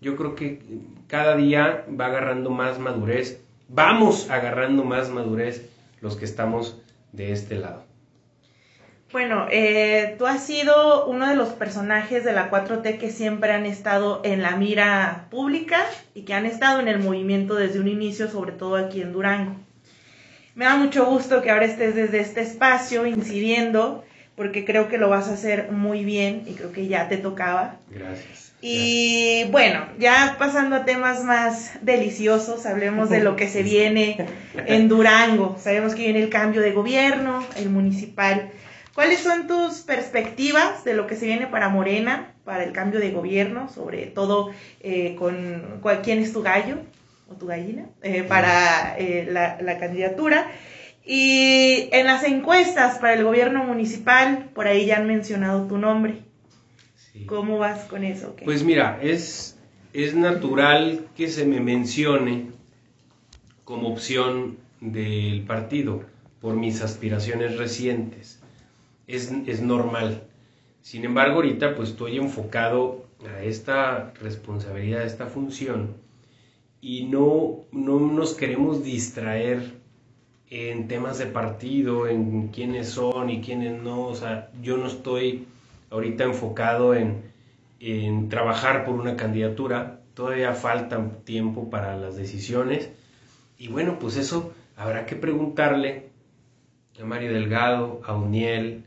yo 0.00 0.16
creo 0.16 0.34
que 0.34 0.60
cada 1.06 1.36
día 1.36 1.86
va 1.88 2.06
agarrando 2.06 2.50
más 2.50 2.80
madurez, 2.80 3.40
vamos 3.68 4.28
agarrando 4.28 4.82
más 4.82 5.08
madurez 5.08 5.70
los 6.00 6.16
que 6.16 6.24
estamos 6.24 6.78
de 7.12 7.30
este 7.30 7.60
lado. 7.60 7.84
Bueno, 9.12 9.46
eh, 9.50 10.14
tú 10.18 10.26
has 10.26 10.42
sido 10.42 11.04
uno 11.04 11.28
de 11.28 11.36
los 11.36 11.50
personajes 11.50 12.24
de 12.24 12.32
la 12.32 12.50
4T 12.50 12.98
que 12.98 13.10
siempre 13.10 13.52
han 13.52 13.66
estado 13.66 14.22
en 14.24 14.40
la 14.40 14.56
mira 14.56 15.26
pública 15.30 15.84
y 16.14 16.22
que 16.22 16.32
han 16.32 16.46
estado 16.46 16.80
en 16.80 16.88
el 16.88 16.98
movimiento 16.98 17.54
desde 17.54 17.78
un 17.78 17.88
inicio, 17.88 18.30
sobre 18.30 18.52
todo 18.52 18.76
aquí 18.76 19.02
en 19.02 19.12
Durango. 19.12 19.54
Me 20.54 20.64
da 20.64 20.76
mucho 20.76 21.04
gusto 21.04 21.42
que 21.42 21.50
ahora 21.50 21.66
estés 21.66 21.94
desde 21.94 22.20
este 22.20 22.40
espacio 22.40 23.06
incidiendo, 23.06 24.02
porque 24.34 24.64
creo 24.64 24.88
que 24.88 24.96
lo 24.96 25.10
vas 25.10 25.28
a 25.28 25.34
hacer 25.34 25.70
muy 25.70 26.04
bien 26.04 26.44
y 26.46 26.54
creo 26.54 26.72
que 26.72 26.86
ya 26.86 27.08
te 27.08 27.18
tocaba. 27.18 27.76
Gracias. 27.90 28.52
Y 28.62 29.44
bueno, 29.50 29.84
ya 29.98 30.36
pasando 30.38 30.76
a 30.76 30.84
temas 30.86 31.24
más 31.24 31.72
deliciosos, 31.82 32.64
hablemos 32.64 33.10
de 33.10 33.22
lo 33.22 33.36
que 33.36 33.48
se 33.48 33.62
viene 33.62 34.24
en 34.54 34.88
Durango. 34.88 35.58
Sabemos 35.60 35.94
que 35.94 36.04
viene 36.04 36.22
el 36.22 36.30
cambio 36.30 36.62
de 36.62 36.72
gobierno, 36.72 37.44
el 37.56 37.68
municipal 37.70 38.50
¿Cuáles 38.94 39.20
son 39.20 39.46
tus 39.46 39.80
perspectivas 39.80 40.84
de 40.84 40.94
lo 40.94 41.06
que 41.06 41.16
se 41.16 41.24
viene 41.24 41.46
para 41.46 41.70
Morena, 41.70 42.34
para 42.44 42.62
el 42.62 42.72
cambio 42.72 43.00
de 43.00 43.10
gobierno, 43.10 43.70
sobre 43.70 44.06
todo 44.06 44.50
eh, 44.80 45.16
con, 45.18 45.80
quién 46.02 46.18
es 46.18 46.32
tu 46.34 46.42
gallo 46.42 46.76
o 47.28 47.34
tu 47.34 47.46
gallina 47.46 47.86
eh, 48.02 48.22
para 48.22 48.98
eh, 48.98 49.26
la, 49.30 49.78
candidatura? 49.78 50.50
Y 51.06 51.88
en 51.90 52.06
las 52.06 52.22
encuestas 52.24 52.98
para 52.98 53.14
el 53.14 53.24
gobierno 53.24 53.64
municipal, 53.64 54.50
por 54.54 54.66
ahí 54.66 54.84
ya 54.86 54.98
han 54.98 55.06
mencionado 55.06 55.66
tu 55.66 55.78
nombre. 55.78 56.18
¿Cómo 57.26 57.58
vas 57.58 57.84
con 57.84 58.04
eso? 58.04 58.36
Pues 58.44 58.62
mira, 58.62 58.98
es, 59.02 59.58
es 59.94 60.14
natural 60.14 61.06
que 61.16 61.28
se 61.28 61.46
me 61.46 61.60
mencione 61.60 62.50
como 63.64 63.88
opción 63.88 64.58
del 64.80 65.44
partido 65.46 66.04
por 66.40 66.56
mis 66.56 66.82
aspiraciones 66.82 67.56
recientes 67.56 68.41
es, 69.06 69.60
normal. 69.60 70.22
Sin 70.82 71.04
embargo, 71.04 71.36
ahorita 71.36 71.74
pues 71.74 71.90
estoy 71.90 72.18
enfocado 72.18 73.06
a 73.26 73.42
esta 73.42 74.12
responsabilidad, 74.20 75.02
a 75.02 75.06
esta 75.06 75.26
función 75.26 75.94
y 76.80 77.04
no, 77.04 77.60
no 77.70 78.00
nos 78.00 78.34
queremos 78.34 78.82
distraer 78.82 79.80
en 80.50 80.88
temas 80.88 81.18
de 81.18 81.26
partido, 81.26 82.08
en 82.08 82.48
quiénes 82.48 82.88
son 82.88 83.30
y 83.30 83.40
quiénes 83.40 83.80
no. 83.80 84.06
O 84.06 84.14
sea, 84.14 84.50
yo 84.60 84.76
no 84.76 84.86
estoy 84.88 85.46
ahorita 85.90 86.24
enfocado 86.24 86.94
en, 86.94 87.22
en 87.80 88.28
trabajar 88.28 88.84
por 88.84 88.96
una 88.96 89.16
candidatura. 89.16 90.00
Todavía 90.14 90.52
falta 90.54 91.00
tiempo 91.24 91.70
para 91.70 91.96
las 91.96 92.16
decisiones. 92.16 92.90
Y 93.56 93.68
bueno, 93.68 93.98
pues 94.00 94.16
eso 94.16 94.52
habrá 94.76 95.06
que 95.06 95.16
preguntarle 95.16 96.10
a 97.00 97.04
Mario 97.04 97.32
Delgado, 97.32 98.00
a 98.04 98.14
Uniel, 98.14 98.84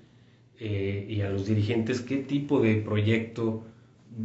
eh, 0.59 1.05
y 1.09 1.21
a 1.21 1.29
los 1.29 1.45
dirigentes 1.47 2.01
qué 2.01 2.17
tipo 2.17 2.61
de 2.61 2.75
proyecto 2.75 3.65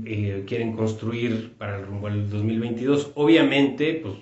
eh, 0.04 0.44
quieren 0.46 0.76
construir 0.76 1.54
para 1.58 1.78
el 1.78 1.86
rumbo 1.86 2.06
al 2.06 2.30
2022. 2.30 3.12
Obviamente, 3.16 3.94
pues 4.02 4.14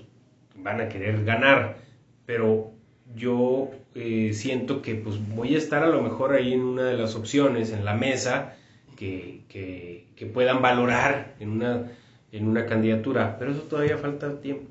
van 0.56 0.80
a 0.80 0.88
querer 0.88 1.24
ganar, 1.24 1.78
pero 2.24 2.72
yo 3.14 3.70
eh, 3.94 4.32
siento 4.32 4.80
que 4.80 4.94
pues 4.94 5.16
voy 5.34 5.54
a 5.54 5.58
estar 5.58 5.82
a 5.82 5.88
lo 5.88 6.02
mejor 6.02 6.32
ahí 6.34 6.54
en 6.54 6.62
una 6.62 6.84
de 6.84 6.96
las 6.96 7.14
opciones, 7.14 7.72
en 7.72 7.84
la 7.84 7.94
mesa, 7.94 8.56
que, 8.96 9.42
que, 9.48 10.26
puedan 10.26 10.60
valorar 10.60 11.36
en 11.38 11.50
una, 11.50 11.92
en 12.32 12.48
una 12.48 12.66
candidatura, 12.66 13.36
pero 13.38 13.52
eso 13.52 13.62
todavía 13.62 13.96
falta 13.96 14.40
tiempo. 14.40 14.70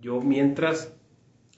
Yo 0.00 0.20
mientras 0.20 0.94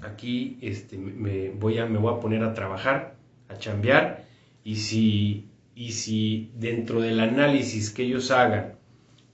aquí 0.00 0.58
este, 0.62 0.96
me, 0.96 1.50
voy 1.50 1.78
a, 1.78 1.86
me 1.86 1.98
voy 1.98 2.14
a 2.14 2.20
poner 2.20 2.42
a 2.42 2.54
trabajar, 2.54 3.16
a 3.48 3.58
chambear 3.58 4.24
y 4.64 4.76
si, 4.76 5.48
y 5.74 5.92
si 5.92 6.50
dentro 6.54 7.00
del 7.00 7.20
análisis 7.20 7.90
que 7.90 8.04
ellos 8.04 8.30
hagan 8.30 8.74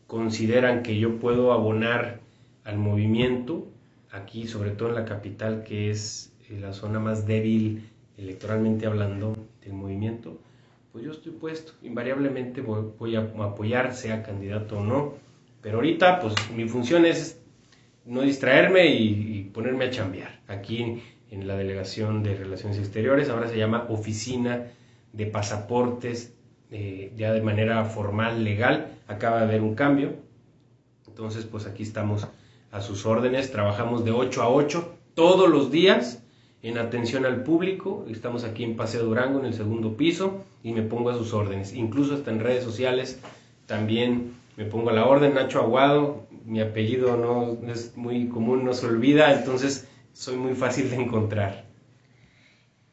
consideran 0.06 0.82
que 0.82 0.98
yo 0.98 1.18
puedo 1.18 1.52
abonar 1.52 2.20
al 2.64 2.78
movimiento, 2.78 3.68
aquí 4.10 4.46
sobre 4.46 4.70
todo 4.70 4.88
en 4.90 4.94
la 4.94 5.04
capital, 5.04 5.64
que 5.64 5.90
es 5.90 6.32
eh, 6.48 6.58
la 6.60 6.72
zona 6.72 6.98
más 6.98 7.26
débil 7.26 7.88
electoralmente 8.16 8.86
hablando 8.86 9.36
del 9.62 9.74
movimiento, 9.74 10.38
pues 10.92 11.04
yo 11.04 11.12
estoy 11.12 11.32
puesto, 11.32 11.72
invariablemente 11.82 12.62
voy, 12.62 13.16
a 13.16 13.20
apoyar, 13.20 13.94
sea 13.94 14.22
candidato 14.22 14.78
o 14.78 14.84
no, 14.84 15.14
pero 15.60 15.76
ahorita 15.76 16.20
pues 16.20 16.34
mi 16.54 16.66
función 16.66 17.04
es 17.04 17.40
no 18.04 18.22
distraerme 18.22 18.86
y, 18.86 19.50
ponerme 19.52 19.86
a 19.86 19.90
chambear. 19.90 20.40
Aquí 20.48 21.02
en 21.30 21.46
la 21.46 21.56
Delegación 21.56 22.22
de 22.22 22.34
Relaciones 22.34 22.78
Exteriores, 22.78 23.28
ahora 23.28 23.48
se 23.48 23.58
llama 23.58 23.86
Oficina 23.90 24.66
de 25.12 25.26
Pasaportes, 25.26 26.34
eh, 26.70 27.12
ya 27.16 27.32
de 27.32 27.40
manera 27.40 27.84
formal, 27.84 28.44
legal, 28.44 28.98
acaba 29.06 29.38
de 29.38 29.44
haber 29.44 29.62
un 29.62 29.74
cambio, 29.74 30.16
entonces 31.06 31.44
pues 31.44 31.66
aquí 31.66 31.82
estamos 31.82 32.26
a 32.70 32.80
sus 32.80 33.06
órdenes, 33.06 33.50
trabajamos 33.50 34.04
de 34.04 34.10
8 34.10 34.42
a 34.42 34.50
8 34.50 34.94
todos 35.14 35.48
los 35.48 35.70
días 35.70 36.22
en 36.62 36.76
atención 36.76 37.24
al 37.24 37.42
público, 37.42 38.04
estamos 38.10 38.44
aquí 38.44 38.64
en 38.64 38.76
Paseo 38.76 39.04
Durango 39.04 39.40
en 39.40 39.46
el 39.46 39.54
segundo 39.54 39.96
piso 39.96 40.44
y 40.62 40.72
me 40.72 40.82
pongo 40.82 41.10
a 41.10 41.14
sus 41.14 41.32
órdenes, 41.32 41.72
incluso 41.72 42.14
hasta 42.14 42.30
en 42.30 42.40
redes 42.40 42.64
sociales 42.64 43.20
también 43.66 44.34
me 44.56 44.64
pongo 44.64 44.90
a 44.90 44.92
la 44.92 45.06
orden, 45.06 45.34
Nacho 45.34 45.60
Aguado, 45.60 46.26
mi 46.44 46.60
apellido 46.60 47.16
no 47.16 47.58
es 47.70 47.96
muy 47.96 48.28
común, 48.28 48.64
no 48.64 48.72
se 48.72 48.86
olvida, 48.86 49.32
entonces 49.32 49.88
soy 50.12 50.36
muy 50.36 50.54
fácil 50.54 50.90
de 50.90 50.96
encontrar. 50.96 51.67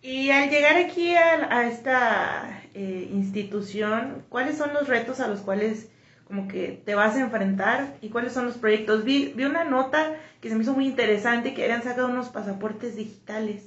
Y 0.06 0.30
al 0.30 0.52
llegar 0.52 0.76
aquí 0.76 1.16
a, 1.16 1.68
esta 1.68 2.62
eh, 2.76 3.10
institución, 3.12 4.24
¿cuáles 4.30 4.56
son 4.56 4.72
los 4.72 4.88
retos 4.88 5.20
a 5.20 5.28
los 5.28 5.40
cuales 5.40 5.90
como 6.28 6.48
que 6.48 6.80
te 6.86 6.94
vas 6.94 7.16
a 7.16 7.22
enfrentar 7.22 7.98
y 8.04 8.10
cuáles 8.10 8.32
son 8.32 8.46
los 8.46 8.56
proyectos? 8.56 9.04
Vi, 9.04 9.34
vi 9.36 9.46
una 9.46 9.64
nota 9.64 10.16
que 10.42 10.50
se 10.50 10.56
me 10.56 10.62
hizo 10.62 10.74
muy 10.74 10.86
interesante 10.86 11.56
que 11.56 11.64
habían 11.64 11.82
sacado 11.82 12.10
unos 12.10 12.30
pasaportes 12.30 12.96
digitales. 12.96 13.64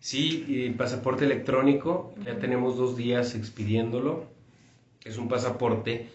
Sí, 0.00 0.74
pasaporte 0.78 1.26
electrónico, 1.26 2.14
ya 2.24 2.38
tenemos 2.38 2.78
dos 2.78 2.96
días 2.96 3.34
expidiéndolo. 3.34 4.24
Es 5.04 5.18
un 5.18 5.28
pasaporte 5.28 6.08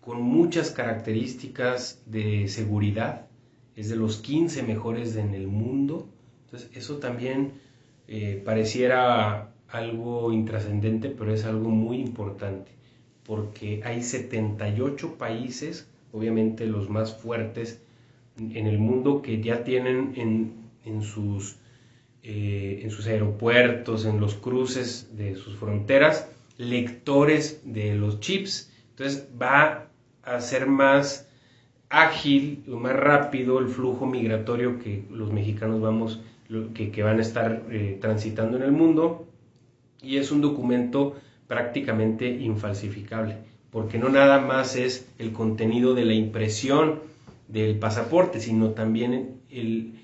con 0.00 0.22
muchas 0.22 0.72
características 0.72 2.02
de 2.06 2.48
seguridad, 2.48 3.26
es 3.76 3.88
de 3.88 3.96
los 3.96 4.16
15 4.16 4.64
mejores 4.64 5.14
en 5.14 5.34
el 5.34 5.46
mundo, 5.46 6.08
entonces 6.46 6.76
eso 6.76 6.96
también 6.96 7.62
eh, 8.08 8.42
pareciera 8.44 9.54
algo 9.68 10.32
intrascendente, 10.32 11.08
pero 11.08 11.32
es 11.32 11.44
algo 11.44 11.70
muy 11.70 11.98
importante, 11.98 12.70
porque 13.24 13.80
hay 13.84 14.02
78 14.02 15.16
países, 15.18 15.88
obviamente 16.12 16.66
los 16.66 16.90
más 16.90 17.16
fuertes 17.16 17.80
en 18.38 18.66
el 18.66 18.78
mundo, 18.78 19.22
que 19.22 19.40
ya 19.40 19.64
tienen 19.64 20.12
en, 20.16 20.52
en 20.84 21.02
sus, 21.02 21.56
eh, 22.22 22.80
en 22.82 22.90
sus 22.90 23.06
aeropuertos, 23.06 24.04
en 24.06 24.20
los 24.20 24.34
cruces 24.34 25.16
de 25.16 25.36
sus 25.36 25.56
fronteras, 25.56 26.28
lectores 26.56 27.62
de 27.64 27.94
los 27.94 28.20
chips. 28.20 28.72
Entonces 28.90 29.28
va 29.40 29.88
hacer 30.24 30.66
más 30.66 31.28
ágil 31.88 32.64
más 32.66 32.96
rápido 32.96 33.58
el 33.60 33.68
flujo 33.68 34.06
migratorio 34.06 34.78
que 34.78 35.04
los 35.10 35.32
mexicanos 35.32 35.80
vamos, 35.80 36.20
que, 36.74 37.02
van 37.02 37.18
a 37.18 37.22
estar 37.22 37.64
eh, 37.70 37.98
transitando 38.00 38.56
en 38.56 38.62
el 38.62 38.72
mundo. 38.72 39.26
Y 40.02 40.16
es 40.18 40.30
un 40.30 40.40
documento 40.40 41.16
prácticamente 41.46 42.28
infalsificable, 42.28 43.38
porque 43.70 43.98
no 43.98 44.08
nada 44.08 44.40
más 44.40 44.76
es 44.76 45.08
el 45.18 45.32
contenido 45.32 45.94
de 45.94 46.04
la 46.04 46.14
impresión 46.14 47.00
del 47.48 47.78
pasaporte, 47.78 48.40
sino 48.40 48.70
también 48.70 49.40
el, 49.50 49.94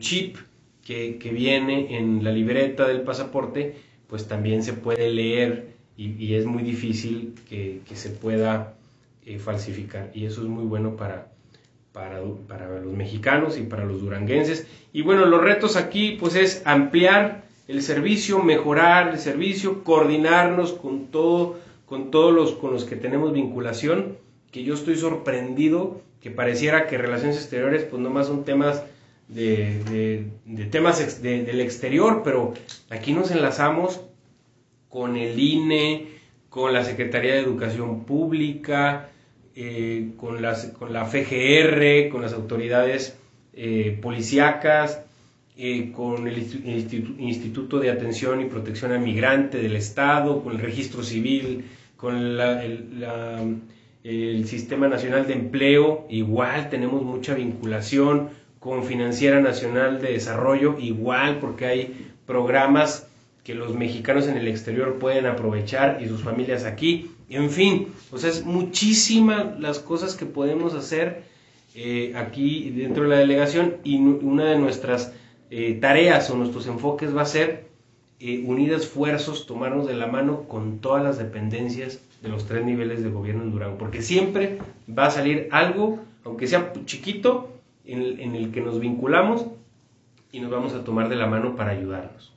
chip 0.00 0.36
que, 0.84 1.18
que, 1.18 1.30
viene 1.30 1.96
en 1.96 2.22
la 2.24 2.32
libreta 2.32 2.86
del 2.86 3.02
pasaporte, 3.02 3.76
pues 4.08 4.28
también 4.28 4.62
se 4.62 4.72
puede 4.72 5.10
leer 5.10 5.74
y, 5.96 6.12
y 6.22 6.34
es 6.34 6.46
muy 6.46 6.62
difícil 6.62 7.34
que, 7.48 7.80
que 7.86 7.96
se 7.96 8.10
pueda 8.10 8.76
eh, 9.28 9.40
falsificar. 9.40 10.12
Y 10.14 10.24
eso 10.24 10.42
es 10.42 10.48
muy 10.48 10.64
bueno 10.64 10.96
para, 10.96 11.32
para, 11.96 12.20
para, 12.46 12.78
los 12.78 12.92
mexicanos 12.92 13.56
y 13.56 13.62
para 13.62 13.86
los 13.86 14.02
duranguenses. 14.02 14.66
Y 14.92 15.00
bueno, 15.00 15.24
los 15.24 15.40
retos 15.40 15.76
aquí 15.76 16.18
pues 16.20 16.34
es 16.34 16.60
ampliar 16.66 17.44
el 17.68 17.80
servicio, 17.80 18.42
mejorar 18.42 19.08
el 19.08 19.18
servicio, 19.18 19.82
coordinarnos 19.82 20.74
con 20.74 21.06
todo, 21.06 21.58
con 21.86 22.10
todos 22.10 22.34
los 22.34 22.52
con 22.52 22.74
los 22.74 22.84
que 22.84 22.96
tenemos 22.96 23.32
vinculación, 23.32 24.18
que 24.52 24.62
yo 24.62 24.74
estoy 24.74 24.96
sorprendido 24.96 26.02
que 26.20 26.30
pareciera 26.30 26.86
que 26.86 26.98
relaciones 26.98 27.38
exteriores 27.38 27.84
pues 27.84 28.02
nomás 28.02 28.26
son 28.26 28.44
temas 28.44 28.82
de, 29.28 30.28
de, 30.44 30.64
temas 30.66 31.22
del 31.22 31.60
exterior, 31.62 32.20
pero 32.22 32.52
aquí 32.90 33.14
nos 33.14 33.30
enlazamos 33.30 34.02
con 34.90 35.16
el 35.16 35.40
INE, 35.40 36.08
con 36.50 36.74
la 36.74 36.84
Secretaría 36.84 37.32
de 37.32 37.40
Educación 37.40 38.04
Pública, 38.04 39.08
eh, 39.58 40.10
con, 40.18 40.42
las, 40.42 40.66
con 40.66 40.92
la 40.92 41.06
FGR, 41.06 42.10
con 42.10 42.20
las 42.20 42.34
autoridades 42.34 43.16
eh, 43.54 43.98
policíacas, 44.02 45.02
eh, 45.56 45.92
con 45.92 46.28
el 46.28 46.36
Instituto 47.18 47.80
de 47.80 47.90
Atención 47.90 48.42
y 48.42 48.44
Protección 48.44 48.92
al 48.92 49.00
Migrante 49.00 49.56
del 49.56 49.74
Estado, 49.74 50.42
con 50.44 50.56
el 50.56 50.60
Registro 50.60 51.02
Civil, 51.02 51.64
con 51.96 52.16
el, 52.16 53.08
el 54.04 54.46
Sistema 54.46 54.88
Nacional 54.88 55.26
de 55.26 55.32
Empleo, 55.32 56.06
igual 56.10 56.68
tenemos 56.68 57.02
mucha 57.02 57.34
vinculación 57.34 58.28
con 58.58 58.84
Financiera 58.84 59.40
Nacional 59.40 60.02
de 60.02 60.12
Desarrollo, 60.12 60.76
igual 60.78 61.38
porque 61.38 61.64
hay 61.64 62.08
programas 62.26 63.08
que 63.42 63.54
los 63.54 63.74
mexicanos 63.74 64.28
en 64.28 64.36
el 64.36 64.48
exterior 64.48 64.98
pueden 64.98 65.24
aprovechar 65.24 66.02
y 66.02 66.08
sus 66.08 66.22
familias 66.22 66.64
aquí. 66.64 67.10
En 67.28 67.50
fin, 67.50 67.88
o 68.12 68.18
sea, 68.18 68.30
es 68.30 68.44
muchísimas 68.44 69.58
las 69.58 69.80
cosas 69.80 70.14
que 70.14 70.26
podemos 70.26 70.74
hacer 70.74 71.24
eh, 71.74 72.12
aquí 72.16 72.70
dentro 72.70 73.02
de 73.02 73.08
la 73.10 73.16
delegación 73.16 73.76
y 73.82 73.96
una 73.96 74.44
de 74.44 74.58
nuestras 74.58 75.12
eh, 75.50 75.74
tareas 75.80 76.30
o 76.30 76.36
nuestros 76.36 76.66
enfoques 76.68 77.16
va 77.16 77.22
a 77.22 77.26
ser 77.26 77.66
eh, 78.20 78.42
unir 78.46 78.72
esfuerzos, 78.72 79.46
tomarnos 79.46 79.86
de 79.86 79.94
la 79.94 80.06
mano 80.06 80.44
con 80.44 80.78
todas 80.78 81.02
las 81.02 81.18
dependencias 81.18 82.00
de 82.22 82.28
los 82.28 82.46
tres 82.46 82.64
niveles 82.64 83.02
de 83.02 83.10
gobierno 83.10 83.42
en 83.42 83.50
Durango, 83.50 83.76
porque 83.76 84.02
siempre 84.02 84.58
va 84.88 85.06
a 85.06 85.10
salir 85.10 85.48
algo, 85.50 85.98
aunque 86.24 86.46
sea 86.46 86.72
chiquito, 86.84 87.50
en, 87.84 88.20
en 88.20 88.34
el 88.34 88.52
que 88.52 88.60
nos 88.60 88.80
vinculamos 88.80 89.46
y 90.32 90.40
nos 90.40 90.50
vamos 90.50 90.74
a 90.74 90.84
tomar 90.84 91.08
de 91.08 91.16
la 91.16 91.26
mano 91.26 91.56
para 91.56 91.72
ayudarnos. 91.72 92.35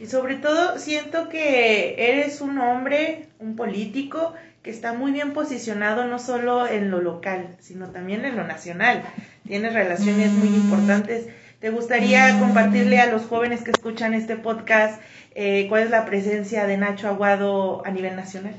Y 0.00 0.06
sobre 0.06 0.36
todo 0.36 0.78
siento 0.78 1.28
que 1.28 1.94
eres 2.10 2.40
un 2.40 2.58
hombre, 2.58 3.28
un 3.38 3.56
político, 3.56 4.34
que 4.62 4.70
está 4.70 4.92
muy 4.92 5.12
bien 5.12 5.32
posicionado 5.32 6.06
no 6.06 6.18
solo 6.18 6.66
en 6.68 6.90
lo 6.90 7.00
local, 7.00 7.56
sino 7.60 7.88
también 7.88 8.24
en 8.24 8.36
lo 8.36 8.44
nacional. 8.44 9.02
Tienes 9.46 9.74
relaciones 9.74 10.30
muy 10.32 10.48
importantes. 10.48 11.26
¿Te 11.60 11.70
gustaría 11.70 12.38
compartirle 12.38 13.00
a 13.00 13.10
los 13.10 13.22
jóvenes 13.22 13.62
que 13.62 13.72
escuchan 13.72 14.14
este 14.14 14.36
podcast 14.36 15.00
eh, 15.34 15.66
cuál 15.68 15.84
es 15.84 15.90
la 15.90 16.04
presencia 16.04 16.66
de 16.66 16.76
Nacho 16.76 17.08
Aguado 17.08 17.84
a 17.84 17.90
nivel 17.90 18.16
nacional? 18.16 18.54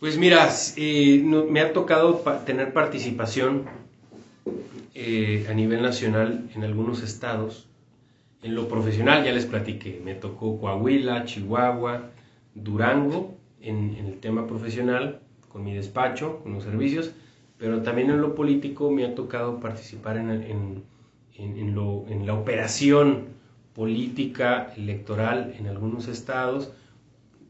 Pues 0.00 0.18
mira, 0.18 0.48
eh, 0.76 1.22
me 1.22 1.60
ha 1.60 1.72
tocado 1.72 2.16
tener 2.44 2.72
participación 2.72 3.64
eh, 4.94 5.46
a 5.48 5.54
nivel 5.54 5.82
nacional 5.82 6.50
en 6.54 6.64
algunos 6.64 7.02
estados 7.02 7.66
en 8.44 8.54
lo 8.54 8.68
profesional 8.68 9.24
ya 9.24 9.32
les 9.32 9.46
platiqué, 9.46 10.02
me 10.04 10.14
tocó 10.14 10.60
Coahuila, 10.60 11.24
Chihuahua, 11.24 12.10
Durango 12.54 13.34
en, 13.62 13.96
el 13.96 14.20
tema 14.20 14.46
profesional, 14.46 15.20
con 15.48 15.64
mi 15.64 15.72
despacho, 15.74 16.40
con 16.42 16.52
los 16.52 16.62
servicios, 16.62 17.12
pero 17.56 17.80
también 17.80 18.10
en 18.10 18.20
lo 18.20 18.34
político 18.34 18.90
me 18.90 19.06
ha 19.06 19.14
tocado 19.14 19.60
participar 19.60 20.18
en, 20.18 20.82
en, 21.38 21.74
lo, 21.74 22.04
en 22.08 22.26
la 22.26 22.34
operación 22.34 23.28
política 23.74 24.74
electoral 24.76 25.54
en 25.58 25.66
algunos 25.66 26.06
estados. 26.06 26.70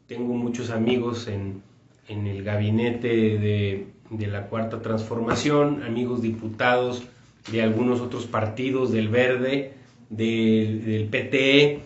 Tengo 0.06 0.34
muchos 0.34 0.70
amigos 0.70 1.26
en, 1.26 1.60
en 2.06 2.28
el 2.28 2.44
gabinete 2.44 3.08
de, 3.08 3.88
de 4.10 4.26
la 4.28 4.46
Cuarta 4.46 4.80
Transformación, 4.80 5.82
amigos 5.82 6.22
diputados 6.22 7.02
de 7.50 7.62
algunos 7.62 8.00
otros 8.00 8.26
partidos 8.26 8.92
del 8.92 9.08
Verde, 9.08 9.74
del, 10.08 11.08
PT, 11.10 11.80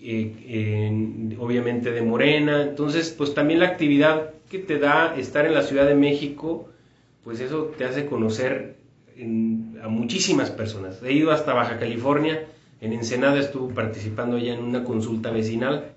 eh, 0.00 1.36
obviamente 1.38 1.90
de 1.92 2.02
Morena. 2.02 2.62
Entonces, 2.62 3.10
pues 3.16 3.34
también 3.34 3.60
la 3.60 3.68
actividad 3.68 4.30
que 4.50 4.58
te 4.58 4.78
da 4.78 5.14
estar 5.16 5.46
en 5.46 5.54
la 5.54 5.62
Ciudad 5.62 5.86
de 5.86 5.94
México, 5.94 6.68
pues 7.24 7.40
eso 7.40 7.72
te 7.78 7.84
hace 7.84 8.06
conocer 8.06 8.76
a 9.82 9.88
muchísimas 9.88 10.50
personas. 10.50 11.02
He 11.02 11.12
ido 11.12 11.32
hasta 11.32 11.54
Baja 11.54 11.78
California, 11.78 12.46
en 12.80 12.92
Ensenada 12.92 13.38
estuve 13.38 13.72
participando 13.74 14.38
ya 14.38 14.54
en 14.54 14.62
una 14.64 14.82
consulta 14.82 15.30
vecinal 15.30 15.92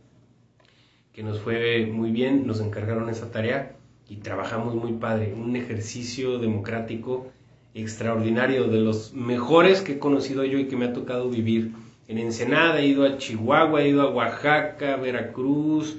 que 1.14 1.24
nos 1.24 1.40
fue 1.40 1.86
muy 1.88 2.12
bien, 2.12 2.46
nos 2.46 2.60
encargaron 2.60 3.10
esa 3.10 3.32
tarea 3.32 3.78
y 4.10 4.18
trabajamos 4.18 4.76
muy 4.76 4.94
padre, 4.94 5.34
un 5.34 5.56
ejercicio 5.56 6.38
democrático 6.40 7.32
extraordinario, 7.76 8.68
de 8.68 8.80
los 8.80 9.14
mejores 9.14 9.82
que 9.82 9.94
he 9.94 10.00
conocido 10.00 10.44
yo 10.46 10.58
y 10.58 10.68
que 10.68 10.78
me 10.78 10.86
ha 10.86 10.94
tocado 10.94 11.30
vivir. 11.30 11.74
En 12.08 12.18
Ensenada 12.18 12.80
he 12.80 12.88
ido 12.88 13.06
a 13.06 13.18
Chihuahua, 13.18 13.84
he 13.84 13.90
ido 13.90 14.02
a 14.02 14.12
Oaxaca, 14.12 14.96
Veracruz, 14.96 15.98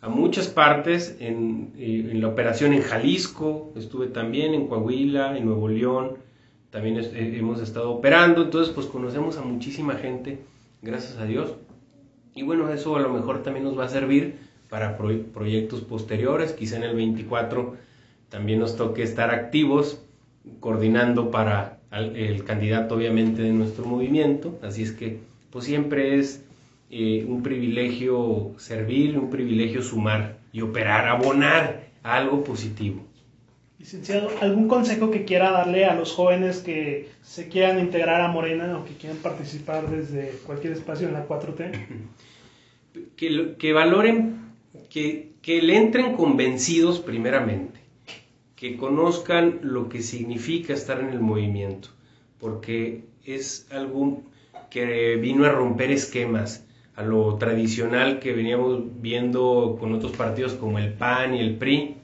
a 0.00 0.08
muchas 0.08 0.48
partes, 0.48 1.16
en, 1.20 1.72
eh, 1.76 2.10
la 2.14 2.28
operación 2.28 2.72
en 2.72 2.82
Jalisco, 2.82 3.72
estuve 3.76 4.08
también 4.08 4.52
en 4.52 4.66
Coahuila, 4.66 5.38
en 5.38 5.46
Nuevo 5.46 5.68
León, 5.68 6.16
también 6.70 6.98
eh, 6.98 7.36
hemos 7.38 7.60
estado 7.60 7.92
operando, 7.92 8.42
entonces 8.42 8.74
pues 8.74 8.88
conocemos 8.88 9.36
a 9.36 9.42
muchísima 9.42 9.94
gente, 9.94 10.40
gracias 10.82 11.18
a 11.18 11.24
Dios. 11.24 11.54
Y 12.34 12.42
bueno, 12.42 12.72
eso 12.72 12.96
a 12.96 13.00
lo 13.00 13.10
mejor 13.10 13.44
también 13.44 13.64
nos 13.64 13.78
va 13.78 13.84
a 13.84 13.88
servir 13.88 14.38
para 14.68 14.96
proyectos 14.96 15.82
posteriores, 15.82 16.52
quizá 16.52 16.78
en 16.78 16.84
el 16.84 16.96
24 16.96 17.76
también 18.30 18.58
nos 18.58 18.76
toque 18.76 19.02
estar 19.02 19.30
activos, 19.30 20.00
coordinando 20.60 21.30
para 21.30 21.78
el 21.90 22.44
candidato 22.44 22.94
obviamente 22.94 23.42
de 23.42 23.52
nuestro 23.52 23.84
movimiento, 23.84 24.58
así 24.62 24.82
es 24.82 24.92
que 24.92 25.18
pues 25.50 25.66
siempre 25.66 26.18
es 26.18 26.42
eh, 26.90 27.24
un 27.28 27.42
privilegio 27.42 28.52
servir, 28.58 29.18
un 29.18 29.30
privilegio 29.30 29.82
sumar 29.82 30.38
y 30.52 30.62
operar, 30.62 31.08
abonar 31.08 31.84
a 32.02 32.16
algo 32.16 32.42
positivo. 32.44 33.02
Licenciado, 33.78 34.30
¿algún 34.40 34.68
consejo 34.68 35.10
que 35.10 35.24
quiera 35.24 35.50
darle 35.50 35.84
a 35.86 35.94
los 35.94 36.12
jóvenes 36.12 36.58
que 36.58 37.08
se 37.22 37.48
quieran 37.48 37.80
integrar 37.80 38.20
a 38.20 38.28
Morena 38.28 38.78
o 38.78 38.84
que 38.84 38.94
quieran 38.94 39.18
participar 39.18 39.90
desde 39.90 40.38
cualquier 40.46 40.74
espacio 40.74 41.08
en 41.08 41.14
la 41.14 41.26
4T? 41.26 41.72
Que, 43.16 43.54
que 43.58 43.72
valoren, 43.72 44.52
que, 44.90 45.32
que 45.40 45.62
le 45.62 45.78
entren 45.78 46.14
convencidos 46.14 47.00
primeramente, 47.00 47.71
que 48.62 48.76
conozcan 48.76 49.58
lo 49.64 49.88
que 49.88 50.02
significa 50.02 50.72
estar 50.72 51.00
en 51.00 51.08
el 51.08 51.18
movimiento, 51.18 51.88
porque 52.38 53.02
es 53.24 53.66
algo 53.72 54.22
que 54.70 55.16
vino 55.16 55.44
a 55.44 55.48
romper 55.48 55.90
esquemas, 55.90 56.64
a 56.94 57.02
lo 57.02 57.34
tradicional 57.38 58.20
que 58.20 58.32
veníamos 58.32 59.02
viendo 59.02 59.76
con 59.80 59.92
otros 59.92 60.12
partidos 60.12 60.52
como 60.52 60.78
el 60.78 60.92
PAN 60.92 61.34
y 61.34 61.40
el 61.40 61.56
PRI, 61.56 61.96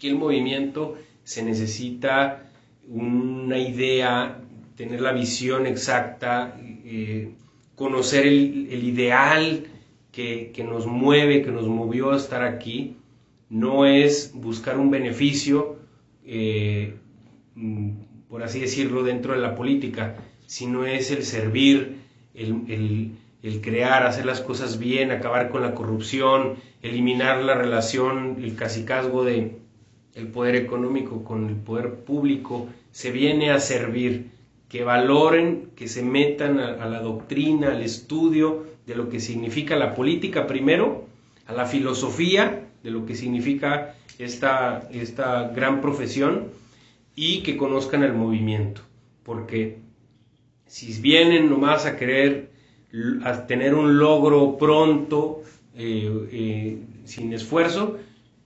que 0.00 0.10
el 0.10 0.14
movimiento 0.14 0.98
se 1.24 1.42
necesita 1.42 2.48
una 2.88 3.58
idea, 3.58 4.38
tener 4.76 5.00
la 5.00 5.10
visión 5.10 5.66
exacta, 5.66 6.56
eh, 6.84 7.32
conocer 7.74 8.24
el, 8.24 8.84
ideal 8.84 9.66
que, 10.12 10.52
nos 10.64 10.86
mueve, 10.86 11.42
que 11.42 11.50
nos 11.50 11.66
movió 11.66 12.12
a 12.12 12.18
estar 12.18 12.44
aquí, 12.44 12.98
no 13.50 13.84
es 13.84 14.32
buscar 14.32 14.78
un 14.78 14.90
beneficio, 14.90 15.71
eh, 16.26 16.94
por 18.28 18.42
así 18.42 18.60
decirlo, 18.60 19.02
dentro 19.02 19.34
de 19.34 19.40
la 19.40 19.54
política, 19.54 20.16
sino 20.46 20.84
es 20.86 21.10
el 21.10 21.24
servir, 21.24 21.98
el, 22.34 23.12
el 23.42 23.60
crear, 23.60 24.06
hacer 24.06 24.24
las 24.24 24.40
cosas 24.40 24.78
bien, 24.78 25.10
acabar 25.10 25.50
con 25.50 25.62
la 25.62 25.74
corrupción, 25.74 26.54
eliminar 26.80 27.42
la 27.42 27.54
relación, 27.54 28.36
el 28.42 28.54
casicazgo 28.54 29.24
de 29.24 29.56
el 30.14 30.28
poder 30.28 30.56
económico 30.56 31.24
con 31.24 31.48
el 31.48 31.56
poder 31.56 32.04
público, 32.04 32.68
se 32.90 33.10
viene 33.10 33.50
a 33.50 33.58
servir, 33.58 34.30
que 34.68 34.84
valoren, 34.84 35.70
que 35.76 35.88
se 35.88 36.02
metan 36.02 36.58
a, 36.58 36.86
la 36.86 37.00
doctrina, 37.00 37.72
al 37.72 37.82
estudio 37.82 38.64
de 38.86 38.94
lo 38.94 39.08
que 39.08 39.20
significa 39.20 39.76
la 39.76 39.94
política 39.94 40.46
primero, 40.46 41.06
a 41.46 41.52
la 41.52 41.66
filosofía 41.66 42.68
de 42.82 42.90
lo 42.90 43.06
que 43.06 43.14
significa 43.14 43.94
esta, 44.18 44.88
esta 44.92 45.48
gran 45.48 45.80
profesión 45.80 46.48
y 47.14 47.42
que 47.42 47.56
conozcan 47.56 48.02
el 48.02 48.14
movimiento, 48.14 48.82
porque 49.22 49.78
si 50.66 50.98
vienen 51.00 51.50
nomás 51.50 51.86
a 51.86 51.96
querer 51.96 52.50
a 53.24 53.46
tener 53.46 53.74
un 53.74 53.98
logro 53.98 54.58
pronto, 54.58 55.42
eh, 55.74 56.28
eh, 56.30 56.78
sin 57.04 57.32
esfuerzo, 57.32 57.98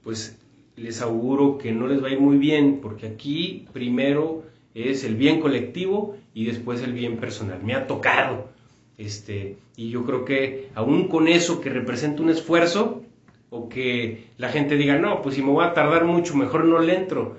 pues 0.05 0.39
les 0.77 1.01
auguro 1.03 1.59
que 1.59 1.73
no 1.73 1.87
les 1.89 2.03
va 2.03 2.09
a 2.09 2.13
ir 2.13 2.21
muy 2.21 2.37
bien, 2.37 2.81
porque 2.81 3.07
aquí 3.07 3.67
primero 3.73 4.45
es 4.75 5.05
el 5.05 5.17
bien 5.17 5.41
colectivo 5.41 6.17
y 6.35 6.45
después 6.45 6.83
el 6.83 6.93
bien 6.93 7.17
personal. 7.17 7.63
Me 7.65 7.75
ha 7.75 7.87
tocado. 7.87 8.51
Este, 8.99 9.57
y 9.77 9.91
yo 9.91 10.05
creo 10.05 10.25
que 10.25 10.69
aún 10.75 11.09
con 11.09 11.29
eso 11.29 11.61
que 11.61 11.71
representa 11.71 12.23
un 12.23 12.31
esfuerzo, 12.31 13.03
o 13.51 13.69
que 13.69 14.27
la 14.39 14.49
gente 14.49 14.77
diga, 14.77 14.99
no, 14.99 15.23
pues 15.23 15.35
si 15.37 15.43
me 15.43 15.51
voy 15.51 15.65
a 15.65 15.75
tardar 15.75 16.05
mucho, 16.05 16.37
mejor 16.37 16.65
no 16.65 16.81
le 16.81 16.97
entro. 16.97 17.37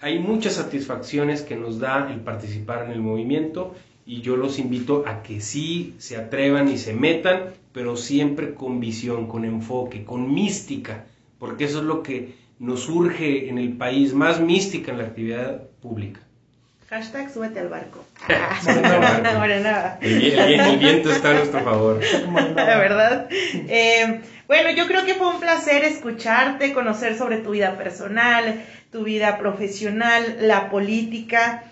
Hay 0.00 0.18
muchas 0.18 0.54
satisfacciones 0.54 1.42
que 1.42 1.56
nos 1.56 1.80
da 1.80 2.10
el 2.12 2.20
participar 2.20 2.84
en 2.84 2.92
el 2.92 3.00
movimiento 3.00 3.74
y 4.06 4.20
yo 4.20 4.36
los 4.36 4.58
invito 4.58 5.04
a 5.06 5.22
que 5.22 5.40
sí 5.40 5.94
se 5.98 6.16
atrevan 6.16 6.68
y 6.68 6.78
se 6.78 6.94
metan, 6.94 7.54
pero 7.72 7.96
siempre 7.96 8.54
con 8.54 8.80
visión, 8.80 9.26
con 9.26 9.44
enfoque, 9.44 10.04
con 10.04 10.32
mística 10.32 11.06
porque 11.38 11.64
eso 11.64 11.78
es 11.78 11.84
lo 11.84 12.02
que 12.02 12.34
nos 12.58 12.80
surge 12.80 13.48
en 13.48 13.58
el 13.58 13.76
país, 13.76 14.14
más 14.14 14.40
mística 14.40 14.92
en 14.92 14.98
la 14.98 15.04
actividad 15.04 15.62
pública. 15.80 16.20
Hashtag 16.88 17.30
súbete 17.30 17.60
al 17.60 17.68
barco. 17.68 18.02
el, 20.00 20.78
viento 20.78 21.10
está 21.10 21.32
a 21.32 21.34
nuestro 21.34 21.60
favor. 21.60 22.00
La 22.56 22.78
verdad. 22.78 23.28
Eh, 23.30 24.22
bueno, 24.46 24.70
yo 24.70 24.86
creo 24.86 25.04
que 25.04 25.12
fue 25.12 25.28
un 25.28 25.38
placer 25.38 25.84
escucharte, 25.84 26.72
conocer 26.72 27.18
sobre 27.18 27.38
tu 27.38 27.50
vida 27.50 27.76
personal, 27.76 28.64
tu 28.90 29.04
vida 29.04 29.36
profesional, 29.36 30.38
la 30.40 30.70
política. 30.70 31.64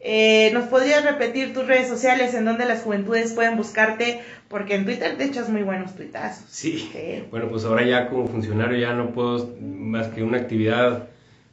Eh, 0.00 0.50
¿Nos 0.52 0.64
podrías 0.64 1.04
repetir 1.04 1.54
tus 1.54 1.68
redes 1.68 1.86
sociales 1.86 2.34
en 2.34 2.44
donde 2.44 2.64
las 2.64 2.82
juventudes 2.82 3.32
pueden 3.32 3.56
buscarte? 3.56 4.22
Porque 4.48 4.74
en 4.74 4.86
Twitter 4.86 5.16
te 5.16 5.22
echas 5.22 5.48
muy 5.50 5.62
buenos 5.62 5.94
tuitazos. 5.94 6.46
Sí. 6.50 6.90
Bueno, 7.30 7.48
pues 7.48 7.64
ahora 7.64 7.84
ya 7.86 8.08
como 8.08 8.26
funcionario 8.26 8.76
ya 8.76 8.92
no 8.92 9.12
puedo 9.12 9.54
más 9.60 10.08
que 10.08 10.24
una 10.24 10.38
actividad 10.38 11.06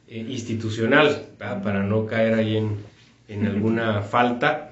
eh, 0.08 0.26
institucional 0.28 1.28
para 1.38 1.84
no 1.84 2.06
caer 2.06 2.34
ahí 2.34 2.56
en, 2.56 2.91
en 3.32 3.46
alguna 3.46 4.02
falta. 4.02 4.70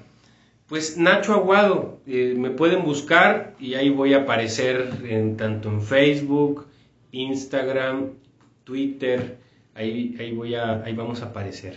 Pues 0.67 0.97
Nacho 0.97 1.33
Aguado, 1.33 1.99
eh, 2.07 2.33
me 2.37 2.49
pueden 2.49 2.83
buscar 2.85 3.55
y 3.59 3.73
ahí 3.73 3.89
voy 3.89 4.13
a 4.13 4.19
aparecer 4.19 4.89
en, 5.03 5.35
tanto 5.35 5.69
en 5.69 5.81
Facebook, 5.81 6.67
Instagram, 7.11 8.11
Twitter, 8.63 9.37
ahí, 9.75 10.15
ahí, 10.19 10.31
voy 10.31 10.55
a, 10.55 10.81
ahí 10.83 10.93
vamos 10.93 11.21
a 11.21 11.25
aparecer. 11.25 11.75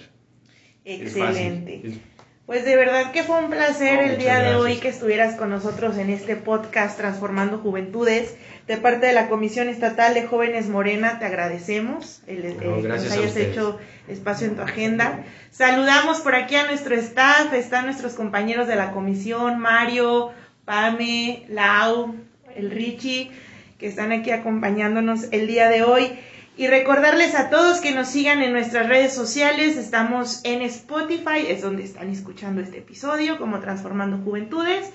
Excelente. 0.85 2.01
Pues 2.47 2.67
de 2.67 2.77
verdad 2.77 3.11
que 3.13 3.23
fue 3.23 3.39
un 3.39 3.49
placer 3.49 4.01
el 4.01 4.19
día 4.19 4.39
de 4.41 4.55
hoy 4.57 4.77
que 4.77 4.89
estuvieras 4.89 5.35
con 5.37 5.49
nosotros 5.49 5.97
en 5.97 6.11
este 6.11 6.37
podcast 6.37 6.99
Transformando 6.99 7.57
Juventudes. 7.57 8.37
De 8.67 8.77
parte 8.77 9.07
de 9.07 9.15
la 9.15 9.31
Comisión 9.31 9.71
Estatal 9.71 10.13
de 10.13 10.27
Jóvenes 10.27 10.69
Morena, 10.69 11.19
te 11.19 11.25
agradecemos 11.25 12.21
el, 12.27 12.43
que 12.59 12.67
nos 12.67 13.11
hayas 13.11 13.35
hecho 13.37 13.79
espacio 14.09 14.47
en 14.47 14.57
tu 14.57 14.63
agenda. 14.63 15.25
Saludamos 15.51 16.21
por 16.21 16.35
aquí 16.35 16.55
a 16.57 16.67
nuestro 16.67 16.95
staff, 16.97 17.51
están 17.55 17.87
nuestros 17.87 18.13
compañeros 18.13 18.69
de 18.69 18.77
la 18.77 18.91
comisión, 18.91 19.59
Mario, 19.59 20.31
Pame, 20.67 21.47
Lau, 21.49 22.15
el 22.55 22.71
Richie, 22.71 23.31
que 23.79 23.87
están 23.87 24.13
aquí 24.13 24.33
acompañándonos 24.33 25.29
el 25.31 25.47
día 25.47 25.71
de 25.71 25.83
hoy. 25.83 26.19
Y 26.57 26.69
recordarles 26.69 27.35
a 27.35 27.51
todos 27.51 27.81
que 27.81 27.93
nos 27.93 28.07
sigan 28.07 28.41
en 28.41 28.53
nuestras 28.53 28.89
redes 28.89 29.13
sociales. 29.13 29.77
Estamos 29.77 30.41
en 30.45 30.63
Spotify, 30.63 31.47
es 31.49 31.63
donde 31.63 31.83
están 31.83 32.11
escuchando 32.11 32.61
este 32.61 32.79
episodio, 32.79 33.39
como 33.39 33.59
Transformando 33.59 34.19
Juventudes. 34.19 34.93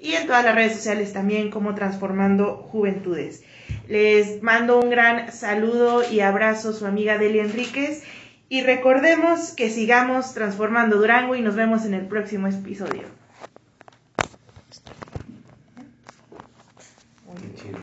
Y 0.00 0.14
en 0.14 0.26
todas 0.26 0.42
las 0.42 0.54
redes 0.54 0.74
sociales 0.74 1.12
también 1.12 1.50
como 1.50 1.74
Transformando 1.74 2.56
Juventudes. 2.56 3.42
Les 3.88 4.42
mando 4.42 4.80
un 4.80 4.88
gran 4.88 5.30
saludo 5.30 6.02
y 6.10 6.20
abrazo 6.20 6.72
su 6.72 6.86
amiga 6.86 7.18
Delia 7.18 7.42
Enríquez. 7.42 8.04
Y 8.48 8.62
recordemos 8.62 9.52
que 9.52 9.68
sigamos 9.68 10.32
transformando 10.32 10.96
Durango 10.96 11.36
y 11.36 11.42
nos 11.42 11.56
vemos 11.56 11.84
en 11.84 11.92
el 11.92 12.06
próximo 12.06 12.46
episodio. 12.48 13.21